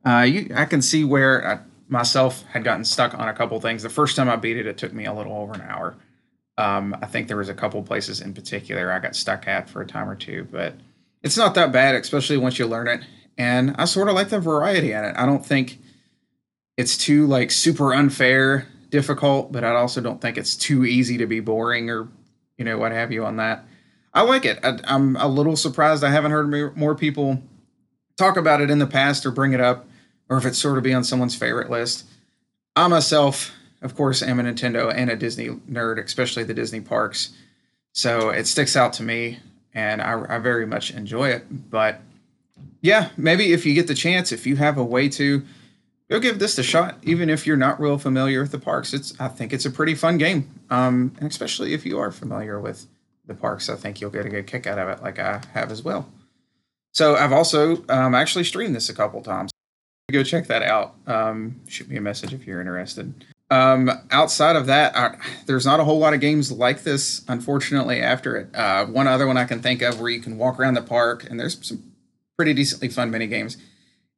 Uh, 0.05 0.27
you, 0.29 0.53
I 0.55 0.66
can 0.66 0.83
see 0.83 1.05
where 1.05 1.48
I 1.48 1.59
myself 1.88 2.42
had 2.53 2.64
gotten 2.64 2.85
stuck 2.85 3.14
on 3.18 3.31
a 3.31 3.33
couple 3.33 3.59
things. 3.62 3.83
The 3.83 3.88
first 3.88 4.14
time 4.14 4.29
I 4.29 4.37
beat 4.37 4.59
it, 4.59 4.66
it 4.66 4.77
took 4.77 4.92
me 4.92 5.07
a 5.07 5.14
little 5.14 5.33
over 5.35 5.55
an 5.55 5.62
hour. 5.62 5.96
Um, 6.59 6.94
I 7.00 7.07
think 7.07 7.29
there 7.29 7.38
was 7.38 7.48
a 7.48 7.55
couple 7.55 7.83
places 7.83 8.20
in 8.20 8.35
particular 8.35 8.92
I 8.92 8.98
got 8.98 9.16
stuck 9.16 9.48
at 9.48 9.70
for 9.70 9.81
a 9.81 9.87
time 9.87 10.09
or 10.09 10.16
two, 10.16 10.46
but 10.53 10.74
it's 11.22 11.38
not 11.38 11.55
that 11.55 11.72
bad, 11.72 11.94
especially 11.94 12.37
once 12.37 12.59
you 12.59 12.66
learn 12.66 12.88
it. 12.88 13.00
And 13.38 13.74
I 13.79 13.87
sort 13.87 14.11
of 14.11 14.14
like 14.14 14.29
the 14.29 14.38
variety 14.38 14.92
in 14.92 15.03
it. 15.03 15.14
I 15.16 15.24
don't 15.24 15.44
think 15.44 15.79
it's 16.77 16.98
too 16.98 17.27
like 17.27 17.50
super 17.50 17.94
unfair, 17.94 18.68
difficult, 18.94 19.52
but 19.52 19.64
I 19.64 19.70
also 19.74 20.00
don't 20.00 20.20
think 20.20 20.38
it's 20.38 20.57
too 20.57 20.85
easy 20.85 21.18
to 21.18 21.26
be 21.26 21.40
boring 21.40 21.90
or 21.90 22.09
you 22.57 22.64
know 22.64 22.78
what 22.78 22.92
have 22.92 23.12
you 23.12 23.24
on 23.24 23.37
that. 23.37 23.64
I 24.12 24.22
like 24.22 24.44
it. 24.44 24.61
I, 24.62 24.78
am 24.87 25.16
a 25.16 25.26
little 25.26 25.57
surprised 25.57 26.04
I 26.04 26.11
haven't 26.11 26.30
heard 26.30 26.76
more 26.76 26.94
people 26.94 27.42
talk 28.16 28.37
about 28.37 28.61
it 28.61 28.70
in 28.70 28.78
the 28.78 28.87
past 28.87 29.26
or 29.26 29.33
bring 29.33 29.52
it 29.52 29.61
up, 29.61 29.87
or 30.28 30.37
if 30.37 30.46
it's 30.46 30.59
sort 30.59 30.78
of 30.78 30.85
be 30.85 30.94
on 30.94 31.04
someone's 31.04 31.35
favorite 31.35 31.70
list. 31.70 32.07
I 32.76 32.87
myself 32.88 33.52
of 33.85 33.94
course, 33.94 34.22
am 34.22 34.40
a 34.40 34.42
Nintendo 34.42 34.92
and 34.92 35.11
a 35.11 35.16
Disney 35.16 35.48
nerd, 35.70 36.02
especially 36.02 36.42
the 36.42 36.54
Disney 36.54 36.80
parks. 36.80 37.35
So 37.92 38.30
it 38.30 38.46
sticks 38.46 38.76
out 38.76 38.94
to 38.94 39.02
me, 39.02 39.40
and 39.74 40.00
I, 40.00 40.37
I 40.37 40.38
very 40.38 40.66
much 40.66 40.90
enjoy 40.90 41.28
it. 41.28 41.70
But 41.70 42.00
yeah, 42.80 43.11
maybe 43.18 43.52
if 43.52 43.66
you 43.66 43.74
get 43.74 43.87
the 43.87 43.94
chance, 43.94 44.33
if 44.33 44.46
you 44.46 44.57
have 44.57 44.78
a 44.78 44.85
way 44.85 45.11
to, 45.11 45.44
go 46.10 46.20
give 46.20 46.38
this 46.38 46.58
a 46.58 46.62
shot. 46.62 46.98
Even 47.02 47.30
if 47.30 47.46
you're 47.46 47.56
not 47.56 47.80
real 47.80 47.98
familiar 47.98 48.42
with 48.42 48.52
the 48.52 48.58
parks, 48.58 48.92
it's 48.92 49.18
I 49.20 49.28
think 49.28 49.52
it's 49.52 49.64
a 49.64 49.70
pretty 49.70 49.94
fun 49.94 50.18
game. 50.18 50.48
Um, 50.70 51.14
and 51.18 51.30
especially 51.30 51.74
if 51.74 51.84
you 51.86 51.98
are 51.98 52.10
familiar 52.10 52.60
with 52.60 52.86
the 53.26 53.34
parks, 53.34 53.68
I 53.68 53.76
think 53.76 54.00
you'll 54.00 54.10
get 54.10 54.26
a 54.26 54.28
good 54.28 54.46
kick 54.46 54.66
out 54.66 54.78
of 54.78 54.88
it, 54.88 55.02
like 55.02 55.18
I 55.18 55.42
have 55.52 55.70
as 55.70 55.82
well. 55.82 56.08
So 56.92 57.16
I've 57.16 57.32
also 57.32 57.84
um, 57.88 58.14
actually 58.14 58.44
streamed 58.44 58.74
this 58.74 58.88
a 58.88 58.94
couple 58.94 59.20
times. 59.22 59.50
Go 60.12 60.22
check 60.22 60.46
that 60.46 60.62
out. 60.62 60.94
Um, 61.06 61.60
shoot 61.66 61.88
me 61.88 61.96
a 61.96 62.00
message 62.00 62.32
if 62.32 62.46
you're 62.46 62.60
interested. 62.60 63.24
Um, 63.50 63.90
outside 64.10 64.56
of 64.56 64.66
that, 64.66 64.94
uh, 64.94 65.16
there's 65.46 65.66
not 65.66 65.80
a 65.80 65.84
whole 65.84 65.98
lot 65.98 66.14
of 66.14 66.20
games 66.20 66.52
like 66.52 66.82
this, 66.82 67.22
unfortunately, 67.28 68.00
after 68.00 68.36
it. 68.36 68.54
Uh, 68.54 68.86
one 68.86 69.06
other 69.06 69.26
one 69.26 69.36
I 69.36 69.44
can 69.44 69.60
think 69.60 69.82
of 69.82 70.00
where 70.00 70.10
you 70.10 70.20
can 70.20 70.36
walk 70.36 70.58
around 70.58 70.74
the 70.74 70.82
park 70.82 71.28
and 71.28 71.38
there's 71.40 71.66
some 71.66 71.92
pretty 72.36 72.54
decently 72.54 72.88
fun 72.88 73.10
mini 73.10 73.26
games 73.26 73.56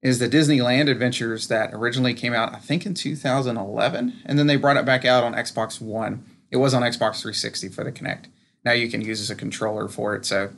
is 0.07 0.19
the 0.19 0.29
Disneyland 0.29 0.90
Adventures 0.90 1.49
that 1.49 1.71
originally 1.73 2.14
came 2.14 2.33
out, 2.33 2.55
I 2.55 2.59
think, 2.59 2.87
in 2.87 2.95
2011. 2.95 4.23
And 4.25 4.38
then 4.38 4.47
they 4.47 4.57
brought 4.57 4.77
it 4.77 4.85
back 4.85 5.05
out 5.05 5.25
on 5.25 5.35
Xbox 5.35 5.81
One. 5.81 6.25
It 6.51 6.59
was 6.59 6.75
on 6.75 6.83
Xbox 6.83 7.21
360 7.21 7.69
for 7.71 7.85
the 7.85 7.92
Kinect. 7.92 8.27
Now 8.64 8.73
you 8.73 8.88
can 8.88 9.01
use 9.01 9.21
as 9.21 9.31
a 9.31 9.35
controller 9.35 9.88
for 9.88 10.14
it. 10.14 10.25
So, 10.25 10.51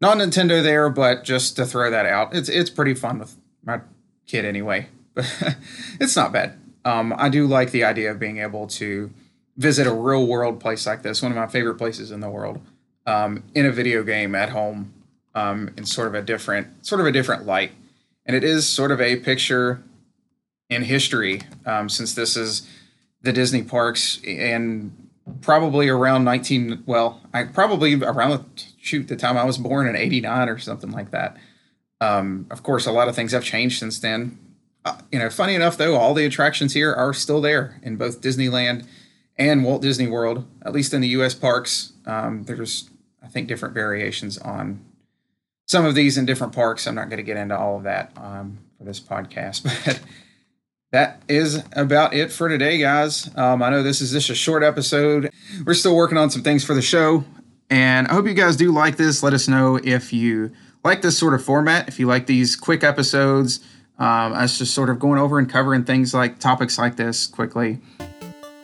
not 0.00 0.16
Nintendo 0.16 0.62
there, 0.62 0.88
but 0.88 1.24
just 1.24 1.56
to 1.56 1.66
throw 1.66 1.90
that 1.90 2.06
out, 2.06 2.34
it's, 2.34 2.48
it's 2.48 2.70
pretty 2.70 2.94
fun 2.94 3.18
with 3.18 3.36
my 3.64 3.80
kid 4.26 4.44
anyway. 4.44 4.88
But 5.14 5.56
it's 6.00 6.16
not 6.16 6.32
bad 6.32 6.58
um, 6.84 7.14
I 7.16 7.28
do 7.28 7.46
like 7.46 7.70
the 7.70 7.84
idea 7.84 8.10
of 8.10 8.18
being 8.18 8.38
able 8.38 8.66
to 8.68 9.10
visit 9.56 9.86
a 9.86 9.92
real 9.92 10.26
world 10.26 10.60
place 10.60 10.86
like 10.86 11.02
this, 11.02 11.22
one 11.22 11.32
of 11.32 11.36
my 11.36 11.46
favorite 11.46 11.76
places 11.76 12.10
in 12.10 12.20
the 12.20 12.30
world, 12.30 12.60
um, 13.06 13.42
in 13.54 13.66
a 13.66 13.70
video 13.70 14.02
game 14.02 14.34
at 14.34 14.50
home, 14.50 14.92
um, 15.34 15.70
in 15.76 15.84
sort 15.84 16.08
of 16.08 16.14
a 16.14 16.22
different, 16.22 16.86
sort 16.86 17.00
of 17.00 17.06
a 17.06 17.12
different 17.12 17.46
light. 17.46 17.72
And 18.26 18.36
it 18.36 18.44
is 18.44 18.68
sort 18.68 18.90
of 18.90 19.00
a 19.00 19.16
picture 19.16 19.82
in 20.68 20.82
history, 20.82 21.42
um, 21.66 21.88
since 21.88 22.14
this 22.14 22.36
is 22.36 22.68
the 23.22 23.32
Disney 23.32 23.62
parks 23.62 24.20
and 24.26 25.08
probably 25.40 25.88
around 25.88 26.24
19, 26.24 26.84
well, 26.86 27.20
I 27.32 27.44
probably 27.44 27.94
around 27.94 28.30
the, 28.30 28.64
shoot 28.80 29.08
the 29.08 29.16
time 29.16 29.36
I 29.36 29.44
was 29.44 29.58
born 29.58 29.88
in 29.88 29.96
89 29.96 30.48
or 30.48 30.58
something 30.58 30.90
like 30.90 31.10
that. 31.10 31.36
Um, 32.00 32.46
of 32.50 32.62
course, 32.62 32.86
a 32.86 32.92
lot 32.92 33.08
of 33.08 33.16
things 33.16 33.32
have 33.32 33.44
changed 33.44 33.78
since 33.78 33.98
then 33.98 34.38
uh, 34.84 34.96
you 35.12 35.18
know, 35.18 35.30
funny 35.30 35.54
enough 35.54 35.76
though, 35.76 35.96
all 35.96 36.14
the 36.14 36.24
attractions 36.24 36.72
here 36.72 36.92
are 36.92 37.12
still 37.12 37.40
there 37.40 37.78
in 37.82 37.96
both 37.96 38.20
Disneyland 38.20 38.86
and 39.36 39.64
Walt 39.64 39.82
Disney 39.82 40.06
World. 40.06 40.46
At 40.64 40.72
least 40.72 40.94
in 40.94 41.00
the 41.00 41.08
U.S. 41.08 41.34
parks, 41.34 41.92
um, 42.06 42.44
there's 42.44 42.88
I 43.22 43.28
think 43.28 43.48
different 43.48 43.74
variations 43.74 44.38
on 44.38 44.84
some 45.70 45.84
of 45.84 45.94
these 45.94 46.18
in 46.18 46.26
different 46.26 46.52
parks. 46.52 46.88
I'm 46.88 46.96
not 46.96 47.08
going 47.08 47.18
to 47.18 47.22
get 47.22 47.36
into 47.36 47.56
all 47.56 47.76
of 47.76 47.84
that 47.84 48.10
um, 48.16 48.58
for 48.76 48.82
this 48.82 48.98
podcast, 48.98 49.62
but 49.84 50.00
that 50.90 51.22
is 51.28 51.62
about 51.74 52.12
it 52.12 52.32
for 52.32 52.48
today, 52.48 52.78
guys. 52.78 53.30
Um, 53.36 53.62
I 53.62 53.70
know 53.70 53.84
this 53.84 54.00
is 54.00 54.10
just 54.10 54.30
a 54.30 54.34
short 54.34 54.64
episode. 54.64 55.30
We're 55.64 55.74
still 55.74 55.94
working 55.94 56.18
on 56.18 56.28
some 56.28 56.42
things 56.42 56.64
for 56.64 56.74
the 56.74 56.82
show, 56.82 57.22
and 57.70 58.08
I 58.08 58.14
hope 58.14 58.26
you 58.26 58.34
guys 58.34 58.56
do 58.56 58.72
like 58.72 58.96
this. 58.96 59.22
Let 59.22 59.32
us 59.32 59.46
know 59.46 59.78
if 59.84 60.12
you 60.12 60.50
like 60.82 61.02
this 61.02 61.16
sort 61.16 61.34
of 61.34 61.44
format. 61.44 61.86
If 61.86 62.00
you 62.00 62.08
like 62.08 62.26
these 62.26 62.56
quick 62.56 62.82
episodes 62.82 63.60
um, 64.00 64.32
us 64.32 64.58
just 64.58 64.74
sort 64.74 64.88
of 64.88 64.98
going 64.98 65.20
over 65.20 65.38
and 65.38 65.48
covering 65.48 65.84
things 65.84 66.14
like 66.14 66.38
topics 66.38 66.78
like 66.78 66.96
this 66.96 67.26
quickly. 67.26 67.78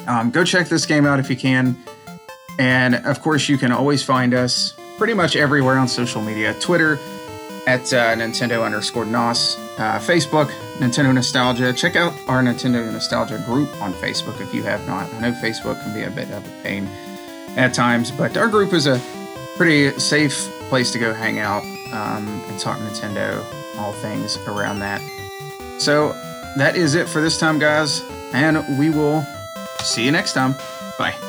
Um, 0.06 0.30
go 0.30 0.44
check 0.44 0.68
this 0.68 0.86
game 0.86 1.04
out 1.04 1.20
if 1.20 1.28
you 1.28 1.36
can. 1.36 1.76
And 2.58 2.94
of 2.94 3.20
course, 3.20 3.48
you 3.48 3.58
can 3.58 3.70
always 3.70 4.02
find 4.02 4.32
us 4.32 4.72
pretty 4.96 5.14
much 5.14 5.37
everywhere 5.37 5.78
on 5.78 5.88
social 5.88 6.22
media 6.22 6.54
Twitter 6.54 6.98
at 7.66 7.92
uh, 7.92 8.14
Nintendo 8.14 8.64
underscore 8.64 9.04
NOS, 9.04 9.59
uh, 9.78 9.98
Facebook, 9.98 10.50
Nintendo 10.78 11.12
Nostalgia. 11.12 11.72
Check 11.72 11.96
out 11.96 12.12
our 12.28 12.42
Nintendo 12.42 12.90
Nostalgia 12.90 13.42
group 13.44 13.68
on 13.82 13.92
Facebook 13.94 14.40
if 14.40 14.54
you 14.54 14.62
have 14.62 14.87
not. 14.87 15.12
I 15.14 15.20
know 15.20 15.32
Facebook 15.32 15.82
can 15.82 15.92
be 15.92 16.02
a 16.02 16.11
bit 16.11 16.30
of 16.30 16.46
a 16.46 16.62
pain 16.62 16.88
at 17.56 17.74
times, 17.74 18.11
but 18.11 18.37
our 18.37 18.48
group 18.48 18.72
is 18.72 18.87
a 18.87 19.00
pretty 19.56 19.98
safe 19.98 20.48
place 20.68 20.92
to 20.92 20.98
go 20.98 21.12
hang 21.12 21.38
out 21.38 21.62
um, 21.92 22.26
and 22.48 22.59
talk 22.59 22.78
Nintendo, 22.78 23.44
all 23.78 23.92
things 23.92 24.37
around 24.46 24.78
that. 24.80 25.00
So 25.78 26.12
that 26.56 26.76
is 26.76 26.94
it 26.94 27.09
for 27.09 27.20
this 27.20 27.38
time, 27.38 27.59
guys, 27.59 28.02
and 28.32 28.78
we 28.78 28.90
will 28.90 29.24
see 29.80 30.04
you 30.04 30.12
next 30.12 30.32
time. 30.32 30.54
Bye. 30.98 31.25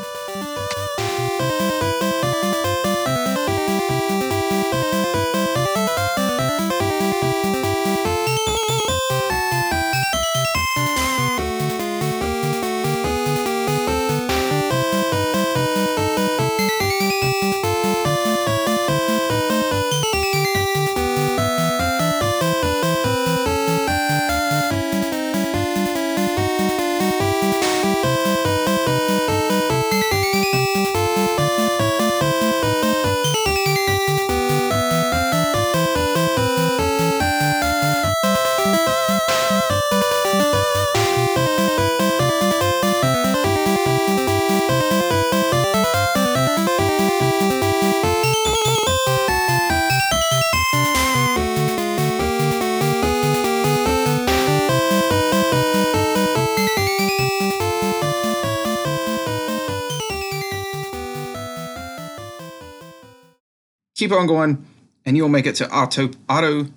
Keep 64.07 64.17
on 64.17 64.27
going, 64.27 64.65
and 65.05 65.17
you'll 65.17 65.29
make 65.29 65.45
it 65.45 65.55
to 65.55 65.69
Auto 65.69 66.11
Auto 66.29 66.67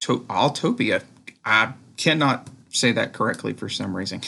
to, 0.00 0.20
Autopia. 0.20 1.02
I 1.44 1.74
cannot 1.96 2.48
say 2.70 2.92
that 2.92 3.12
correctly 3.12 3.52
for 3.52 3.68
some 3.68 3.94
reason. 3.96 4.22